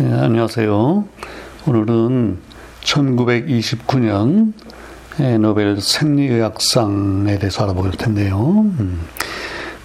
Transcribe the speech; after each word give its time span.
네, 0.00 0.10
안녕하세요. 0.14 1.04
오늘은 1.66 2.38
1929년 2.84 4.54
노벨 5.40 5.78
생리의학상에 5.78 7.38
대해서 7.38 7.64
알아볼 7.64 7.90
텐데요. 7.90 8.64
음, 8.78 9.02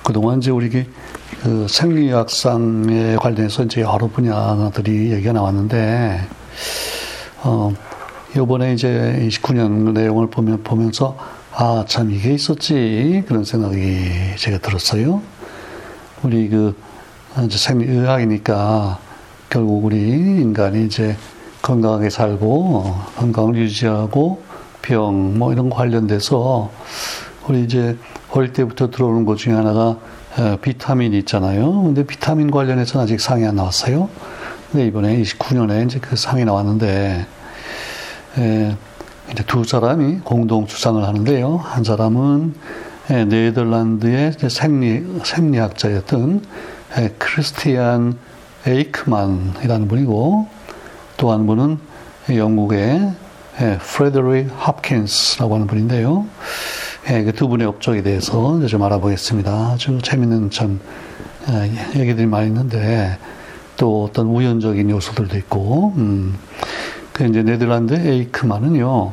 그동안 0.06 0.38
이제 0.38 0.52
우리 0.52 0.70
그 0.70 1.68
생리의학상에 1.70 3.18
관련해서 3.18 3.64
이제 3.64 3.82
여러 3.82 4.08
분야들이 4.08 5.12
얘기가 5.12 5.34
나왔는데, 5.34 6.22
어, 7.44 7.74
요번에 8.38 8.72
이제 8.72 9.20
29년 9.22 9.92
내용을 9.92 10.30
보면, 10.30 10.64
보면서, 10.64 11.18
아, 11.52 11.84
참, 11.90 12.10
이게 12.10 12.34
있었지. 12.34 13.26
그런 13.28 13.44
생각이 13.44 14.38
제가 14.38 14.60
들었어요. 14.60 15.22
우리 16.24 16.48
그, 16.48 16.74
이제 17.44 17.58
생리의학이니까, 17.58 19.04
결국 19.50 19.86
우리 19.86 19.98
인간이 19.98 20.86
이제 20.86 21.16
건강하게 21.62 22.10
살고 22.10 22.84
어, 22.86 23.06
건강을 23.18 23.56
유지하고 23.56 24.44
병 24.82 25.38
뭐 25.38 25.52
이런 25.52 25.70
관련돼서 25.70 26.72
우리 27.48 27.64
이제 27.64 27.98
어릴 28.32 28.54
때부터 28.54 28.90
들어오는 28.92 29.26
것 29.26 29.38
중에 29.38 29.54
하나가 29.54 29.98
어, 30.38 30.58
비타민이 30.62 31.18
있잖아요. 31.20 31.84
근데 31.84 32.06
비타민 32.06 32.52
관련해서는 32.52 33.04
아직 33.04 33.22
상이 33.22 33.46
안 33.46 33.56
나왔어요. 33.56 34.10
근데 34.72 34.88
이번에 34.88 35.22
29년에 35.22 35.86
이제 35.86 36.00
그 36.00 36.16
상이 36.16 36.44
나왔는데 36.44 37.26
에, 38.38 38.76
이제 39.32 39.44
두 39.48 39.64
사람이 39.64 40.20
공동 40.24 40.68
주장을 40.68 41.02
하는데요. 41.04 41.58
한 41.58 41.84
사람은 41.84 42.54
에, 43.12 43.26
네덜란드의 43.26 44.34
생리 44.50 45.04
생리학자였던 45.24 46.42
에, 46.98 47.10
크리스티안 47.18 48.18
에이크만이라는 48.66 49.88
분이고 49.88 50.48
또 51.18 51.32
한 51.32 51.48
분은 51.48 51.78
영국의 52.30 53.14
프레드릭 53.80 54.50
합킨스라고 54.58 55.56
하는 55.56 55.68
분인데요. 55.68 56.26
예, 57.10 57.24
그두 57.24 57.48
분의 57.48 57.68
업적에 57.68 58.02
대해서 58.02 58.66
좀 58.66 58.84
알아보겠습니다. 58.84 59.52
아주 59.52 60.00
재밌는 60.02 60.50
참 60.50 60.80
예, 61.50 62.00
얘기들이 62.00 62.26
많이 62.26 62.48
있는데 62.48 63.18
또 63.78 64.06
어떤 64.06 64.28
우연적인 64.28 64.90
요소들도 64.90 65.38
있고, 65.38 65.94
음, 65.98 66.36
그 67.14 67.26
이제 67.26 67.44
네덜란드 67.44 67.94
에이크만은요, 67.94 69.12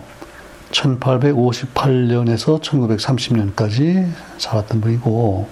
1858년에서 0.70 2.62
1930년까지 2.62 4.08
살았던 4.38 4.80
분이고, 4.80 5.46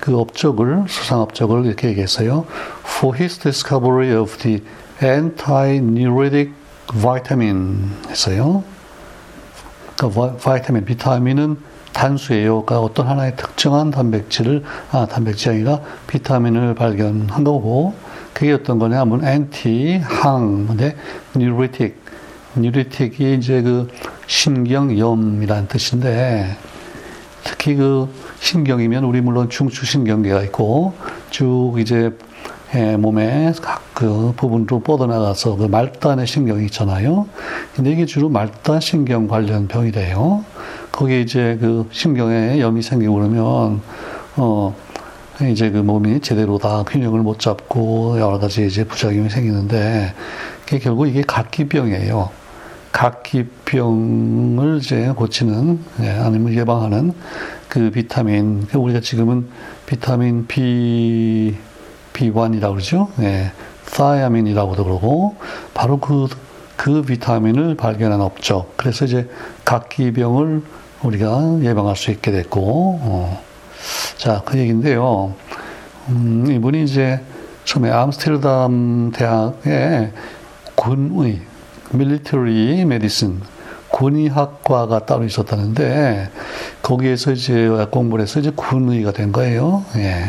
그 0.00 0.18
업적을, 0.18 0.84
수상 0.88 1.20
업적을 1.20 1.66
이렇게 1.66 1.88
얘기했어요. 1.88 2.46
For 2.84 3.16
his 3.16 3.38
discovery 3.38 4.14
of 4.14 4.38
the 4.38 4.62
anti-neurotic 5.02 6.52
vitamin 6.94 7.90
했어요. 8.08 8.64
그러니까 9.96 10.36
바이타민, 10.38 10.84
비타민은 10.84 11.58
단수예요. 11.92 12.64
그러니까 12.64 12.80
어떤 12.80 13.08
하나의 13.08 13.36
특정한 13.36 13.90
단백질을, 13.90 14.64
아, 14.90 15.06
단백질이 15.06 15.56
아니라 15.56 15.80
비타민을 16.06 16.74
발견한 16.74 17.44
거고, 17.44 17.94
그게 18.32 18.52
어떤 18.52 18.78
거냐 18.78 19.00
하면 19.00 19.24
anti, 19.24 19.98
항, 19.98 20.66
근데 20.66 20.96
neurotic, 21.36 21.94
neurotic이 22.56 23.34
이제 23.34 23.60
그 23.60 23.88
신경염이라는 24.26 25.68
뜻인데, 25.68 26.56
특히 27.44 27.74
그 27.74 28.08
신경이면 28.40 29.04
우리 29.04 29.20
물론 29.20 29.48
중추신경계가 29.48 30.42
있고 30.44 30.94
쭉 31.30 31.76
이제 31.78 32.10
예, 32.72 32.96
몸의 32.96 33.54
각그 33.60 34.34
부분으로 34.36 34.80
뻗어나가서 34.80 35.56
그 35.56 35.64
말단의 35.64 36.26
신경이 36.26 36.66
있잖아요. 36.66 37.26
근데 37.74 37.90
이게 37.90 38.06
주로 38.06 38.28
말단 38.28 38.80
신경 38.80 39.26
관련 39.26 39.66
병이래요. 39.66 40.44
거기에 40.92 41.20
이제 41.20 41.58
그 41.60 41.88
신경에 41.90 42.60
염이 42.60 42.82
생기고 42.82 43.14
그러면 43.14 43.80
어 44.36 44.76
이제 45.48 45.70
그 45.70 45.78
몸이 45.78 46.20
제대로 46.20 46.58
다 46.58 46.84
균형을 46.86 47.20
못 47.20 47.40
잡고 47.40 48.20
여러 48.20 48.38
가지 48.38 48.66
이제 48.66 48.84
부작용이 48.84 49.30
생기는데 49.30 50.14
결국 50.80 51.08
이게 51.08 51.22
각기병이에요. 51.22 52.39
각기병을 52.92 54.78
이제 54.82 55.12
고치는 55.16 55.80
예, 56.00 56.10
아니면 56.10 56.54
예방하는 56.54 57.12
그 57.68 57.90
비타민 57.90 58.66
그 58.66 58.78
우리가 58.78 59.00
지금은 59.00 59.48
비타민 59.86 60.46
B 60.46 61.56
B1이라고 62.12 62.72
그러죠. 62.72 63.08
예, 63.20 63.52
사야민이라고도 63.90 64.84
그러고 64.84 65.36
바로 65.74 65.98
그, 65.98 66.28
그 66.76 67.02
비타민을 67.02 67.76
발견한 67.76 68.20
업적. 68.20 68.76
그래서 68.76 69.04
이제 69.04 69.28
각기병을 69.64 70.62
우리가 71.02 71.58
예방할 71.62 71.96
수 71.96 72.10
있게 72.10 72.30
됐고, 72.30 72.60
어. 73.02 73.42
자, 74.16 74.42
그 74.44 74.58
얘기인데요. 74.58 75.34
음, 76.08 76.46
이분이 76.50 76.84
이제 76.84 77.20
처음에 77.64 77.90
암스테르담 77.90 79.12
대학의 79.14 80.12
군의, 80.74 81.40
밀리터리 81.92 82.84
메디슨, 82.84 83.40
군의학과가 83.88 85.06
따로 85.06 85.24
있었다는데, 85.24 86.30
거기에서 86.82 87.32
이제 87.32 87.68
공부를 87.90 88.22
해서 88.22 88.40
이제 88.40 88.50
군의가 88.54 89.12
된 89.12 89.32
거예요. 89.32 89.84
예. 89.96 90.24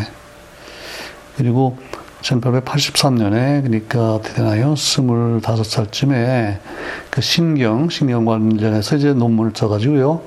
그리고 1.38 1.77
1883년에 2.22 3.63
그러니까 3.63 4.16
어떻게 4.16 4.35
되나요? 4.35 4.73
25살쯤에 4.73 6.59
그 7.09 7.22
신경, 7.22 7.89
신경 7.89 8.25
관련해서 8.25 8.95
이제 8.95 9.13
논문을 9.13 9.53
써가지고요. 9.55 10.22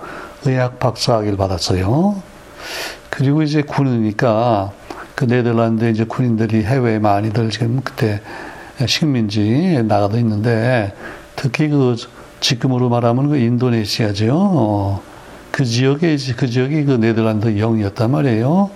의학 0.44 0.78
박사학위를 0.78 1.36
받았어요. 1.36 2.20
그리고 3.10 3.42
이제 3.42 3.62
군이니까 3.62 4.72
그 5.14 5.26
네덜란드 5.26 5.88
이제 5.88 6.04
군인들이 6.04 6.64
해외에 6.64 6.98
많이들 6.98 7.50
지금 7.50 7.80
그때 7.84 8.20
식민지 8.84 9.82
나가도 9.86 10.18
있는데 10.18 10.92
특히 11.44 11.68
그 11.68 11.94
지금으로 12.40 12.88
말하면 12.88 13.28
그 13.28 13.36
인도네시아죠. 13.36 14.34
어, 14.34 15.02
그 15.50 15.66
지역에 15.66 16.16
그 16.38 16.48
지역이 16.48 16.86
그 16.86 16.92
네덜란드 16.92 17.48
영이었단 17.58 18.10
말이에요. 18.10 18.70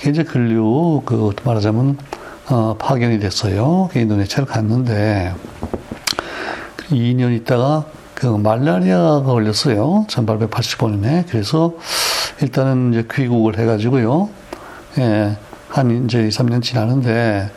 그 0.00 0.10
이제 0.10 0.24
근류 0.24 1.02
그 1.04 1.30
말하자면 1.44 1.96
어, 2.48 2.74
파견이 2.76 3.20
됐어요. 3.20 3.88
그 3.92 4.00
인도네시아를 4.00 4.46
갔는데 4.46 5.32
2년 6.90 7.36
있다가 7.36 7.84
그 8.14 8.26
말라리아가 8.26 9.22
걸렸어요. 9.22 10.06
1885년에. 10.08 11.24
그래서 11.30 11.74
일단은 12.42 12.94
이제 12.94 13.06
귀국을 13.14 13.60
해가지고요. 13.60 14.28
예, 14.98 15.36
한 15.68 16.04
이제 16.04 16.26
2, 16.26 16.30
3년 16.30 16.64
지나는데 16.64 17.48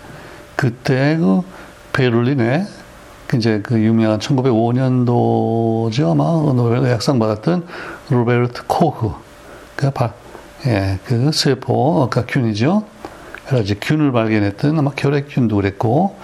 그때 0.56 1.18
그 1.20 1.42
베를린에 1.94 2.68
그 2.68 2.81
이제 3.34 3.62
그 3.64 3.80
유명한 3.80 4.20
1905년도죠 4.20 6.12
아마 6.12 6.24
노벨 6.24 6.80
의학상 6.80 7.20
받았던 7.20 7.66
로베르트 8.10 8.64
코흐 8.68 9.14
그 9.76 9.90
바, 9.92 10.14
예, 10.68 11.00
그 11.06 11.32
세포 11.32 12.08
그러니까 12.10 12.32
균이죠. 12.32 12.84
여러 13.48 13.58
가지 13.58 13.80
균을 13.80 14.12
발견했던 14.12 14.78
아마 14.78 14.92
결핵균도 14.92 15.56
그랬고 15.56 16.18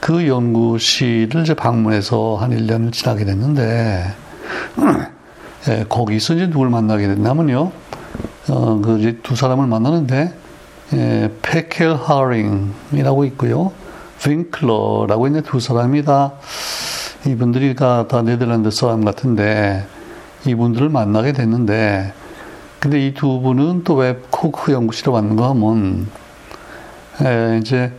그 0.00 0.26
연구실을 0.26 1.42
이제 1.42 1.54
방문해서 1.54 2.36
한 2.36 2.50
1년을 2.50 2.92
지나게 2.92 3.24
됐는데 3.24 4.14
예, 5.68 5.84
거기서 5.88 6.34
이제 6.34 6.48
누굴 6.48 6.70
만나게 6.70 7.06
됐냐면요. 7.08 7.72
어, 8.48 8.80
그 8.82 8.98
이제 9.00 9.18
두 9.22 9.34
사람을 9.34 9.66
만나는데 9.66 10.32
예, 10.94 11.30
페켈 11.42 11.96
하링이라고 11.96 13.24
있고요. 13.26 13.72
윙클러라고 14.26 15.26
있는 15.26 15.42
두 15.42 15.60
사람이 15.60 16.04
다 16.04 16.32
이분들이 17.26 17.74
다, 17.74 18.06
다 18.06 18.22
네덜란드 18.22 18.70
사람 18.70 19.04
같은데 19.04 19.86
이분들을 20.46 20.88
만나게 20.88 21.32
됐는데 21.32 22.12
근데 22.78 23.06
이 23.06 23.14
두 23.14 23.40
분은 23.40 23.84
또 23.84 23.96
왜 23.96 24.18
코크 24.30 24.72
연구실에 24.72 25.10
왔는가 25.10 25.50
하면 25.50 26.06
에, 27.22 27.58
이제 27.58 27.92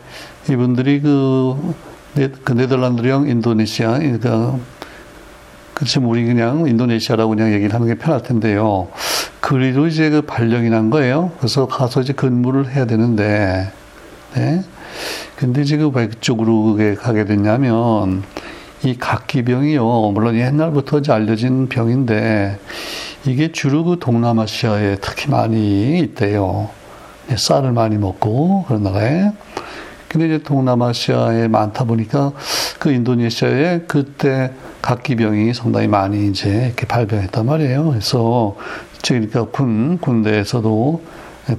이분들이 0.49 1.01
그, 1.01 1.73
네, 2.13 2.29
그 2.43 2.53
네덜란드령 2.53 3.27
인도네시아 3.27 3.97
그러니까 3.97 4.55
그치 5.73 5.99
우리 5.99 6.25
그냥 6.25 6.67
인도네시아라고 6.67 7.29
그냥 7.35 7.53
얘기를 7.53 7.73
하는 7.73 7.85
게 7.87 7.95
편할 7.95 8.23
텐데요. 8.23 8.87
그리도 9.41 9.85
이제 9.87 10.09
그 10.09 10.21
발령이 10.21 10.69
난 10.71 10.89
거예요. 10.89 11.31
그래서 11.37 11.67
가서 11.67 12.01
이제 12.01 12.13
근무를 12.13 12.71
해야 12.71 12.85
되는데, 12.85 13.71
네. 14.33 14.63
근데 15.35 15.63
지금 15.63 15.95
왜 15.95 16.07
그쪽으로 16.07 16.77
가게 16.99 17.25
됐냐면, 17.25 18.23
이 18.83 18.95
각기병이요. 18.97 20.11
물론 20.13 20.35
옛날부터 20.35 20.99
이제 20.99 21.11
알려진 21.11 21.67
병인데, 21.67 22.59
이게 23.25 23.51
주로 23.51 23.83
그 23.83 23.97
동남아시아에 23.99 24.97
특히 25.01 25.29
많이 25.29 25.99
있대요. 25.99 26.69
쌀을 27.35 27.71
많이 27.71 27.97
먹고, 27.97 28.65
그런 28.67 28.83
나라에. 28.83 29.31
근데 30.07 30.27
이제 30.27 30.37
동남아시아에 30.43 31.49
많다 31.49 31.83
보니까 31.83 32.31
그 32.79 32.91
인도네시아에 32.91 33.81
그때 33.87 34.53
각기병이 34.81 35.53
상당히 35.53 35.87
많이 35.87 36.27
이제 36.29 36.67
이렇게 36.67 36.87
발병했단 36.87 37.45
말이에요. 37.45 37.89
그래서 37.89 38.55
그러니까 39.05 39.45
군 39.45 39.97
군대에서도 39.97 41.01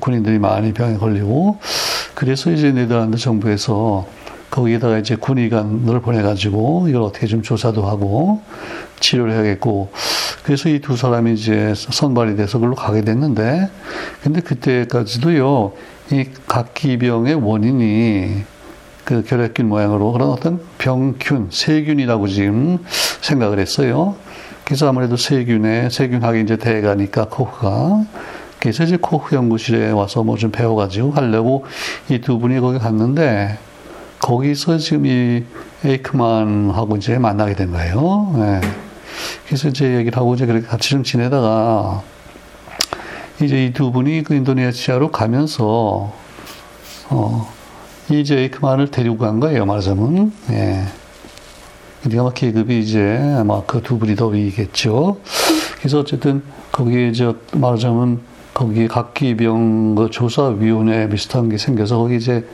군인들이 0.00 0.38
많이 0.38 0.72
병에 0.72 0.96
걸리고 0.96 1.58
그래서 2.14 2.50
이제 2.50 2.72
네덜란드 2.72 3.16
정부에서 3.16 4.06
거기에다가 4.50 4.98
이제 4.98 5.14
군의관을 5.14 6.00
보내가지고 6.00 6.86
이걸 6.88 7.02
어떻게 7.02 7.26
좀 7.26 7.42
조사도 7.42 7.86
하고 7.86 8.42
치료를 9.00 9.32
해야겠고 9.34 9.90
그래서 10.42 10.68
이 10.68 10.80
두 10.80 10.96
사람이 10.96 11.34
이제 11.34 11.74
선발이 11.76 12.36
돼서 12.36 12.58
그걸로 12.58 12.74
가게 12.74 13.02
됐는데 13.02 13.68
근데 14.22 14.40
그때까지도요 14.40 15.72
이 16.12 16.24
각기병의 16.46 17.34
원인이 17.34 18.44
그 19.04 19.22
결핵균 19.22 19.68
모양으로 19.68 20.12
그런 20.12 20.28
어떤 20.30 20.60
병균, 20.78 21.48
세균이라고 21.50 22.28
지금 22.28 22.78
생각을 23.22 23.58
했어요. 23.58 24.16
그래서 24.64 24.86
아무래도 24.88 25.16
세균에 25.16 25.88
세균학이 25.90 26.42
이제 26.42 26.56
대가니까 26.56 27.28
코흐가 27.28 28.04
그래서 28.60 28.84
이제 28.84 28.96
코흐 28.96 29.34
연구실에 29.36 29.90
와서 29.90 30.22
뭐 30.22 30.36
좀 30.36 30.50
배워가지고 30.50 31.12
하려고 31.12 31.64
이 32.08 32.18
두 32.20 32.38
분이 32.38 32.60
거기 32.60 32.78
갔는데 32.78 33.58
거기서 34.18 34.78
지금 34.78 35.06
이 35.06 35.44
에이크만하고 35.84 36.96
이제 36.96 37.18
만나게 37.18 37.54
된 37.54 37.70
거예요. 37.70 38.32
네. 38.36 38.60
그래서 39.46 39.68
이제 39.68 39.96
얘기를 39.96 40.16
하고 40.18 40.34
이제 40.34 40.44
그렇게 40.46 40.66
같이 40.66 40.90
좀 40.90 41.02
지내다가 41.04 42.02
이제 43.40 43.66
이 43.66 43.72
두 43.72 43.92
분이 43.92 44.24
그 44.24 44.34
인도네시아로 44.34 45.10
가면서 45.12 46.12
어 47.10 47.48
이제 48.10 48.36
에이크만을 48.38 48.90
데리고 48.90 49.18
간 49.18 49.38
거예요 49.38 49.66
말하자면 49.66 50.32
예. 50.50 50.82
그러니까 52.02 52.22
막 52.24 52.34
계급이 52.34 52.80
이제 52.80 53.18
아마 53.38 53.62
그 53.62 53.80
두 53.82 53.98
분이 53.98 54.16
더 54.16 54.26
위겠죠. 54.26 55.20
그래서 55.78 56.00
어쨌든 56.00 56.42
거기에 56.72 57.12
저 57.12 57.36
말하자면 57.52 58.20
거기 58.58 58.88
각기병 58.88 59.94
그 59.94 60.10
조사위원회 60.10 61.08
비슷한 61.08 61.48
게 61.48 61.56
생겨서 61.56 61.96
거기 61.96 62.16
이제 62.16 62.44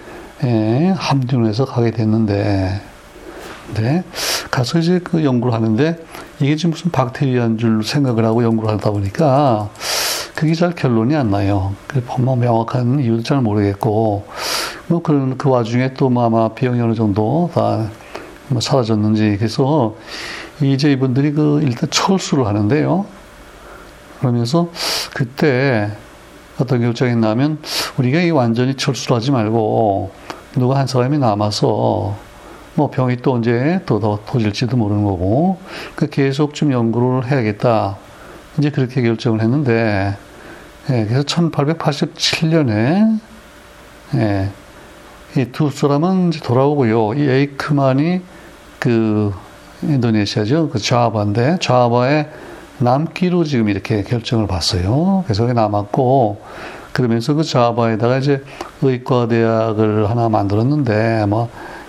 예, 0.44 0.92
함준에서 0.94 1.64
가게 1.64 1.92
됐는데, 1.92 2.78
네. 3.74 4.04
가서 4.50 4.80
이제 4.80 5.00
그 5.02 5.24
연구를 5.24 5.54
하는데, 5.54 5.96
이게 6.40 6.56
지금 6.56 6.72
무슨 6.72 6.90
박테리아인 6.90 7.56
줄 7.56 7.82
생각을 7.82 8.22
하고 8.26 8.44
연구를 8.44 8.74
하다 8.74 8.90
보니까, 8.90 9.70
그게 10.34 10.52
잘 10.52 10.74
결론이 10.74 11.16
안 11.16 11.30
나요. 11.30 11.74
뭐 12.18 12.36
명확한 12.36 13.00
이유도 13.00 13.22
잘 13.22 13.40
모르겠고, 13.40 14.26
뭐 14.88 15.00
그런 15.02 15.38
그 15.38 15.48
와중에 15.48 15.94
또 15.94 16.10
뭐 16.10 16.26
아마 16.26 16.48
비용이 16.48 16.78
어느 16.82 16.94
정도 16.94 17.50
다 17.54 17.88
뭐 18.48 18.60
사라졌는지, 18.60 19.36
그래서 19.38 19.96
이제 20.60 20.92
이분들이 20.92 21.32
그 21.32 21.62
일단 21.62 21.88
철수를 21.90 22.46
하는데요. 22.46 23.06
그러면서 24.20 24.68
그때 25.14 25.90
어떤 26.58 26.80
결정이 26.80 27.16
나면 27.16 27.58
우리가 27.98 28.20
이 28.20 28.30
완전히 28.30 28.74
철수를 28.74 29.16
하지 29.16 29.30
말고 29.30 30.10
누가 30.56 30.76
한 30.78 30.86
사람이 30.86 31.18
남아서 31.18 32.16
뭐 32.74 32.90
병이 32.90 33.18
또 33.18 33.32
언제 33.34 33.80
또 33.86 34.00
더 34.00 34.18
터질지도 34.26 34.76
모르는 34.76 35.04
거고 35.04 35.58
그 35.94 36.10
계속 36.10 36.54
좀 36.54 36.72
연구를 36.72 37.30
해야겠다. 37.30 37.96
이제 38.58 38.70
그렇게 38.70 39.00
결정을 39.02 39.40
했는데 39.40 40.16
예, 40.90 41.06
그래서 41.06 41.22
1887년에 41.22 43.18
예, 44.16 44.50
이 45.36 45.46
두 45.52 45.70
사람은 45.70 46.28
이제 46.28 46.40
돌아오고요. 46.40 47.14
이 47.14 47.22
에이크만이 47.28 48.20
그 48.78 49.32
인도네시아죠. 49.82 50.68
그 50.70 50.78
좌바인데 50.78 51.58
좌바의 51.60 52.28
남기로 52.78 53.44
지금 53.44 53.68
이렇게 53.68 54.02
결정을 54.02 54.46
봤어요. 54.46 55.22
그래서 55.24 55.44
남았고 55.52 56.40
그러면서 56.92 57.34
그 57.34 57.42
자바에다가 57.42 58.18
이제 58.18 58.42
의과대학을 58.82 60.08
하나 60.08 60.28
만들었는데 60.28 61.20
아마 61.22 61.48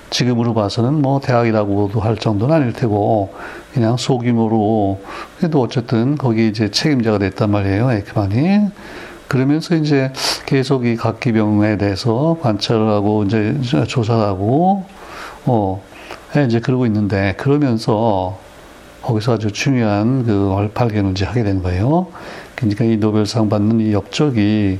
지금으로 0.09 0.53
봐서는 0.53 1.01
뭐 1.01 1.19
대학이라고도 1.19 1.99
할 1.99 2.17
정도는 2.17 2.55
아닐 2.55 2.73
테고 2.73 3.33
그냥 3.73 3.97
소규모로 3.97 5.01
그래도 5.37 5.61
어쨌든 5.61 6.17
거기 6.17 6.47
이제 6.47 6.71
책임자가 6.71 7.17
됐단 7.19 7.51
말이에요 7.51 7.91
에크만이 7.91 8.69
그러면서 9.27 9.75
이제 9.75 10.13
계속 10.45 10.85
이 10.85 10.95
각기병에 10.95 11.77
대해서 11.77 12.37
관찰을 12.41 12.87
하고 12.87 13.23
이제 13.23 13.59
조사하고 13.87 14.85
어 15.45 15.83
이제 16.45 16.59
그러고 16.59 16.85
있는데 16.85 17.33
그러면서 17.37 18.37
거기서 19.05 19.33
아주 19.33 19.51
중요한 19.51 20.25
그 20.25 20.69
발견을 20.73 21.11
이제 21.11 21.25
하게 21.25 21.43
된 21.43 21.61
거예요. 21.61 22.07
그러니까 22.55 22.85
이 22.85 22.97
노벨상 22.97 23.49
받는 23.49 23.79
이 23.81 23.93
업적이 23.93 24.79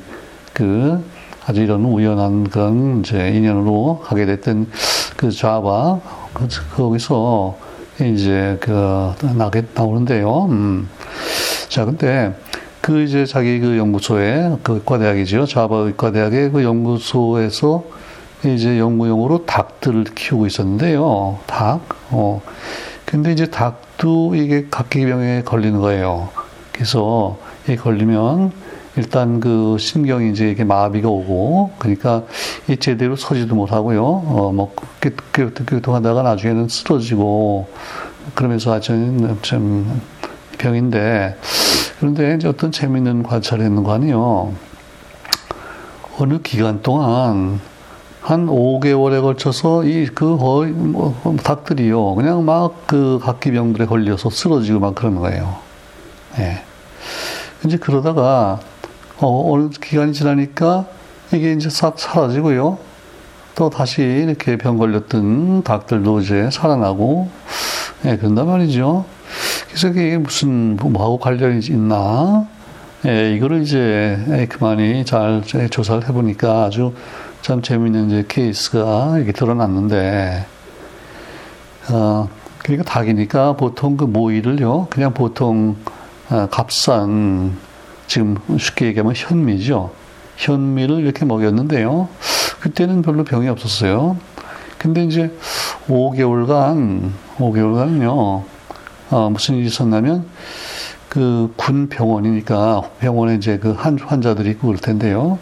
그 0.52 1.04
아주 1.46 1.62
이런 1.62 1.86
우연한 1.86 2.50
그런 2.50 3.02
이제 3.02 3.30
인연으로 3.30 4.02
하게 4.04 4.26
됐던 4.26 4.68
그 5.16 5.30
좌바 5.30 6.00
그, 6.34 6.48
거기서 6.76 7.58
이제 8.02 8.58
그 8.62 9.14
나게 9.38 9.64
나오는데요. 9.76 10.46
음. 10.46 10.90
자, 11.70 11.86
근데 11.86 12.36
그 12.82 13.04
이제 13.04 13.28
자기 13.28 13.60
그 13.60 13.78
연구소에 13.78 14.58
그 14.64 14.74
의과대학이죠. 14.74 15.46
좌바 15.46 15.76
의과대학의 15.76 16.52
그 16.52 16.64
연구소에서 16.64 17.84
이제 18.44 18.80
연구용으로 18.80 19.46
닭들을 19.46 20.04
키우고 20.16 20.48
있었는데요. 20.48 21.38
닭. 21.46 21.82
어. 22.10 22.42
근데 23.06 23.32
이제 23.32 23.46
닭 23.46 23.85
도 23.98 24.36
이게 24.36 24.68
각기병에 24.70 25.44
걸리는 25.44 25.80
거예요. 25.80 26.30
그래서 26.72 27.38
이 27.70 27.76
걸리면 27.76 28.52
일단 28.98 29.40
그 29.40 29.78
신경이 29.78 30.32
이제 30.32 30.50
이게 30.50 30.64
마비가 30.64 31.10
오고 31.10 31.72
그러니까 31.80 32.24
이 32.68 32.78
제대로 32.78 33.16
서지도 33.16 33.56
못하고요. 33.56 34.04
어뭐 34.04 34.74
교통하다가 35.34 36.22
나중에는 36.24 36.68
쓰러지고 36.70 37.68
그러면서 38.34 38.74
아주 38.74 39.38
참 39.42 40.02
병인데 40.58 41.38
그런데 42.00 42.36
이제 42.36 42.48
어떤 42.48 42.72
재미있는 42.72 43.24
관찰을 43.24 43.66
했는 43.66 43.84
거 43.84 43.94
아니에요. 43.94 44.54
어느 46.18 46.40
기간 46.42 46.82
동안 46.82 47.60
한 48.26 48.48
5개월에 48.48 49.22
걸쳐서 49.22 49.84
이 49.86 50.08
그 50.16 50.38
거의 50.38 50.72
뭐 50.72 51.16
닭들이요 51.44 52.16
그냥 52.16 52.46
막 52.46 52.88
그 52.88 53.20
각기병들에 53.22 53.86
걸려서 53.86 54.30
쓰러지고 54.30 54.80
막 54.80 54.96
그러는 54.96 55.20
거예요. 55.20 55.56
예. 56.40 56.62
이제 57.66 57.78
그러다가 57.78 58.60
어, 59.18 59.52
어느 59.54 59.70
기간이 59.70 60.14
지나니까 60.14 60.86
이게 61.34 61.54
이제 61.54 61.70
싹 61.70 62.00
사라지고요. 62.00 62.78
또 63.56 63.70
다시 63.70 64.02
이렇게 64.02 64.58
병 64.58 64.78
걸렸던 64.78 65.64
닭들도 65.64 66.20
이제 66.20 66.50
살아나고, 66.52 67.30
예, 68.06 68.18
그런단 68.18 68.48
말이죠. 68.48 69.06
그래서 69.68 69.88
이게 69.88 70.18
무슨, 70.18 70.76
뭐하고 70.76 71.18
관련이 71.18 71.66
있나? 71.68 72.46
예, 73.06 73.34
이거를 73.34 73.62
이제 73.64 74.20
에이크만이 74.30 75.06
잘 75.06 75.42
조사를 75.70 76.08
해보니까 76.10 76.66
아주 76.66 76.94
참 77.46 77.62
재미있는 77.62 78.08
이제 78.08 78.26
케이스가 78.28 79.18
이렇게 79.18 79.32
드러났는데, 79.32 80.48
어, 81.92 82.28
그러니까 82.58 82.92
닭이니까 82.92 83.56
보통 83.56 83.98
그 83.98 84.06
모이를요, 84.06 84.88
그냥 84.90 85.14
보통 85.14 85.76
어, 86.32 86.48
값싼 86.50 87.56
지금 88.08 88.38
쉽게 88.58 88.88
얘기하면 88.88 89.14
현미죠. 89.16 89.92
현미를 90.38 91.02
이렇게 91.02 91.24
먹였는데요. 91.24 92.10
그때는 92.62 93.04
별로 93.04 93.24
병이 93.24 93.48
없었어요. 93.48 94.18
근데 94.80 95.04
이제 95.04 95.32
5개월간, 95.88 97.12
5개월간요, 97.38 98.44
어, 99.12 99.30
무슨 99.30 99.58
일이 99.58 99.68
있었냐면, 99.68 100.26
그 101.10 101.54
군 101.58 101.90
병원이니까 101.90 102.82
병원에 103.00 103.36
이제 103.36 103.60
그 103.60 103.72
한 103.74 104.00
환자들이 104.00 104.50
있고 104.50 104.70
그럴 104.70 104.80
텐데요. 104.80 105.38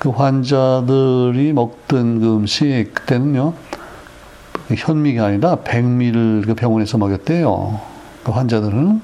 그 0.00 0.08
환자들이 0.08 1.52
먹던 1.52 2.20
그 2.20 2.34
음식, 2.34 2.90
그때는요, 2.94 3.52
그 4.66 4.74
현미가 4.74 5.26
아니라 5.26 5.56
백미를 5.56 6.42
그 6.46 6.54
병원에서 6.54 6.96
먹였대요. 6.96 7.78
그 8.24 8.32
환자들은. 8.32 9.02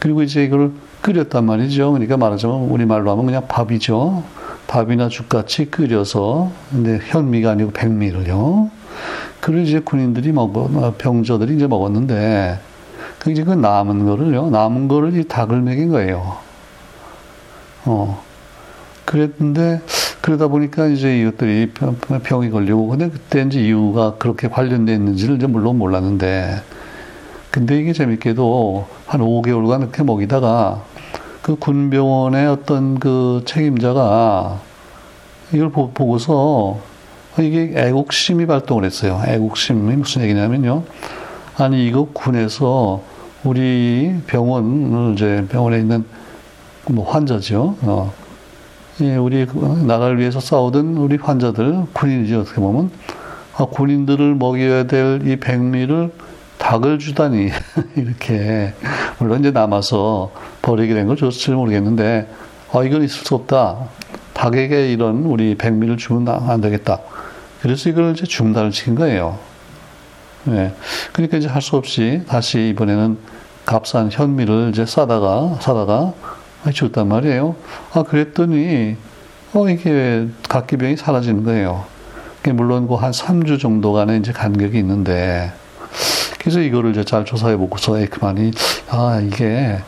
그리고 0.00 0.24
이제 0.24 0.42
이걸 0.42 0.72
끓였단 1.02 1.44
말이죠. 1.44 1.92
그러니까 1.92 2.16
말하자면 2.16 2.68
우리 2.68 2.84
말로 2.84 3.12
하면 3.12 3.26
그냥 3.26 3.46
밥이죠. 3.46 4.24
밥이나 4.66 5.08
죽같이 5.08 5.70
끓여서 5.70 6.50
근데 6.68 6.98
현미가 7.00 7.52
아니고 7.52 7.70
백미를요. 7.70 8.70
그걸 9.38 9.60
이제 9.60 9.78
군인들이 9.78 10.32
먹어 10.32 10.94
병저들이 10.98 11.54
이제 11.54 11.68
먹었는데 11.68 12.58
그 13.20 13.30
이제 13.30 13.44
그 13.44 13.52
남은 13.52 14.04
거를요. 14.04 14.50
남은 14.50 14.88
거를 14.88 15.16
이 15.16 15.28
닭을 15.28 15.60
먹인 15.60 15.90
거예요. 15.90 16.38
어. 17.84 18.33
그랬는데 19.04 19.80
그러다 20.20 20.48
보니까 20.48 20.86
이제 20.86 21.20
이것들이 21.20 21.72
병이 22.22 22.50
걸리고 22.50 22.88
근데 22.88 23.10
그때 23.10 23.42
이제 23.42 23.60
이유가 23.60 24.14
그렇게 24.14 24.48
관련돼 24.48 24.94
있는지를 24.94 25.36
이제 25.36 25.46
물론 25.46 25.78
몰랐는데 25.78 26.62
근데 27.50 27.78
이게 27.78 27.92
재밌게도 27.92 28.86
한 29.06 29.20
5개월간 29.20 29.82
이렇게 29.82 30.02
먹이다가 30.02 30.82
그 31.42 31.56
군병원의 31.56 32.46
어떤 32.46 32.98
그 32.98 33.42
책임자가 33.44 34.60
이걸 35.52 35.70
보, 35.70 35.90
고서 35.92 36.80
이게 37.38 37.72
애국심이 37.76 38.46
발동을 38.46 38.84
했어요. 38.84 39.22
애국심이 39.26 39.96
무슨 39.96 40.22
얘기냐면요. 40.22 40.84
아니 41.58 41.86
이거 41.86 42.08
군에서 42.12 43.02
우리 43.44 44.14
병원을 44.26 45.12
이제 45.12 45.46
병원에 45.50 45.78
있는 45.78 46.04
뭐 46.86 47.08
환자죠. 47.10 47.76
어. 47.82 48.23
예, 49.00 49.16
우리 49.16 49.46
나라를 49.86 50.18
위해서 50.18 50.40
싸우던 50.40 50.96
우리 50.96 51.16
환자들 51.16 51.86
군인이지 51.92 52.34
어떻게 52.36 52.60
보면 52.60 52.90
아, 53.56 53.64
군인들을 53.66 54.36
먹여야 54.36 54.84
될 54.84 55.20
이 55.24 55.36
백미를 55.36 56.12
닭을 56.58 56.98
주다니 56.98 57.50
이렇게 57.96 58.72
물론 59.18 59.40
이제 59.40 59.50
남아서 59.50 60.32
버리게 60.62 60.94
된걸 60.94 61.16
줬을지 61.16 61.50
모르겠는데 61.50 62.28
아 62.72 62.82
이건 62.82 63.02
있을 63.02 63.24
수 63.24 63.34
없다. 63.34 63.78
닭에게 64.32 64.92
이런 64.92 65.24
우리 65.24 65.56
백미를 65.56 65.96
주면 65.96 66.28
안 66.28 66.60
되겠다. 66.60 67.00
그래서 67.62 67.88
이걸 67.88 68.12
이제 68.12 68.24
중단을 68.24 68.72
시킨 68.72 68.94
거예요. 68.94 69.38
네. 70.44 70.74
그러니까 71.12 71.36
이제 71.38 71.48
할 71.48 71.62
수 71.62 71.76
없이 71.76 72.22
다시 72.28 72.68
이번에는 72.70 73.16
값싼 73.64 74.10
현미를 74.10 74.70
이제 74.70 74.84
싸다가, 74.84 75.58
사다가 75.60 76.12
줬단 76.72 77.08
말이에요. 77.08 77.54
아, 77.92 78.02
그랬더니, 78.02 78.96
어, 79.52 79.68
이게 79.68 80.26
각기병이 80.48 80.96
사라지는 80.96 81.44
거예요. 81.44 81.84
물론 82.52 82.86
그 82.86 82.96
한 82.96 83.10
3주 83.12 83.58
정도간의 83.58 84.18
이제 84.20 84.32
간격이 84.32 84.76
있는데, 84.78 85.52
그래서 86.38 86.60
이거를 86.60 86.90
이제 86.90 87.04
잘 87.04 87.24
조사해 87.24 87.56
보고서 87.56 87.98
에크만이, 87.98 88.52
아, 88.90 89.20
이게, 89.24 89.78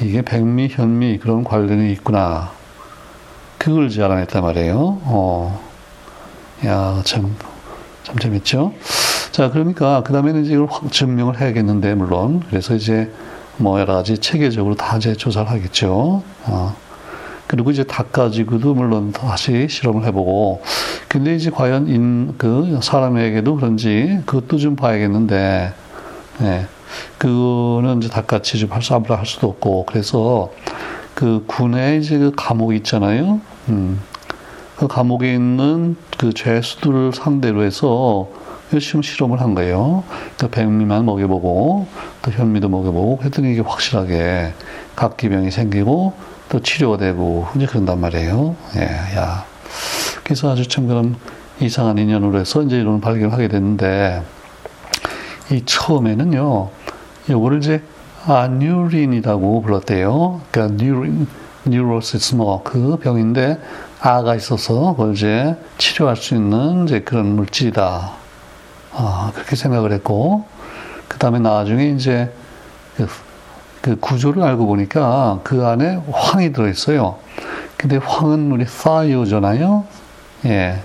이게 0.00 0.22
백미, 0.22 0.68
현미 0.70 1.18
그런 1.18 1.44
관련이 1.44 1.92
있구나. 1.92 2.50
그걸 3.58 3.88
이제 3.88 4.02
알아냈단 4.02 4.42
말이에요. 4.42 4.76
어. 5.04 5.60
야, 6.64 7.02
참, 7.04 7.36
참 8.04 8.16
재밌죠? 8.18 8.72
자, 9.32 9.50
그러니까, 9.50 10.02
그 10.04 10.12
다음에는 10.12 10.44
이제 10.44 10.54
이걸 10.54 10.66
확 10.70 10.90
증명을 10.90 11.40
해야겠는데, 11.40 11.94
물론. 11.94 12.42
그래서 12.48 12.74
이제 12.74 13.12
뭐 13.58 13.80
여러 13.80 13.94
가지 13.94 14.18
체계적으로 14.18 14.74
다 14.74 14.96
이제 14.96 15.14
조사를 15.14 15.50
하겠죠. 15.50 16.22
어. 16.44 16.76
그리고 17.48 17.70
이제 17.70 17.82
닭 17.82 18.12
가지고도 18.12 18.74
물론 18.74 19.10
다시 19.12 19.66
실험을 19.68 20.04
해보고, 20.06 20.62
근데 21.08 21.34
이제 21.34 21.50
과연 21.50 21.88
인, 21.88 22.34
그 22.36 22.78
사람에게도 22.82 23.56
그런지 23.56 24.20
그것도 24.26 24.58
좀 24.58 24.76
봐야겠는데, 24.76 25.72
예. 26.42 26.66
그거는 27.16 27.98
이제 27.98 28.08
닭같이 28.08 28.58
좀 28.58 28.70
아무나 28.70 29.16
할 29.16 29.26
수도 29.26 29.48
없고, 29.48 29.86
그래서 29.86 30.52
그 31.14 31.42
군에 31.46 31.96
이제 31.96 32.18
그 32.18 32.32
감옥이 32.36 32.76
있잖아요. 32.76 33.40
음. 33.70 34.00
그 34.76 34.86
감옥에 34.86 35.34
있는 35.34 35.96
그 36.18 36.32
죄수들을 36.32 37.12
상대로 37.12 37.64
해서 37.64 38.28
열심히 38.72 39.02
실험을 39.02 39.40
한 39.40 39.54
거예요. 39.54 40.04
그 40.38 40.48
백미만 40.48 41.06
먹여보고 41.06 41.86
또 42.22 42.30
현미도 42.30 42.68
먹여보고 42.68 43.20
했더니 43.24 43.52
이게 43.52 43.60
확실하게 43.60 44.52
각기병이 44.96 45.50
생기고 45.50 46.12
또 46.48 46.60
치료가 46.60 46.96
되고 46.96 47.46
이제 47.56 47.66
그런단 47.66 48.00
말이에요. 48.00 48.56
예, 48.76 48.82
야. 49.16 49.44
그래서 50.24 50.50
아주 50.50 50.66
참 50.68 50.86
그런 50.86 51.16
이상한 51.60 51.98
인연으로 51.98 52.38
해서 52.38 52.62
이제 52.62 52.78
이런 52.78 53.00
발견을 53.00 53.32
하게 53.32 53.48
됐는데 53.48 54.22
이 55.50 55.62
처음에는요, 55.64 56.68
요거를 57.30 57.58
이제 57.58 57.82
아뉴린이라고 58.26 59.62
불렀대요. 59.62 60.40
그러니까 60.50 60.84
뉴린, 60.84 61.26
뉴로시스 61.64 62.34
뭐그 62.34 62.98
병인데 63.02 63.58
아가 64.00 64.34
있어서 64.34 64.92
그걸 64.92 65.14
이제 65.14 65.56
치료할 65.78 66.16
수 66.16 66.34
있는 66.34 66.84
이제 66.84 67.00
그런 67.00 67.34
물질이다. 67.36 68.27
아, 69.00 69.30
그렇게 69.32 69.54
생각을 69.54 69.92
했고, 69.92 70.44
그 71.06 71.18
다음에 71.18 71.38
나중에 71.38 71.86
이제 71.90 72.32
그, 72.96 73.08
그, 73.80 73.96
구조를 74.00 74.42
알고 74.42 74.66
보니까 74.66 75.38
그 75.44 75.64
안에 75.64 76.02
황이 76.10 76.52
들어있어요. 76.52 77.16
근데 77.76 77.96
황은 77.96 78.50
우리 78.50 78.66
사이오잖아요. 78.66 79.84
예. 80.46 80.82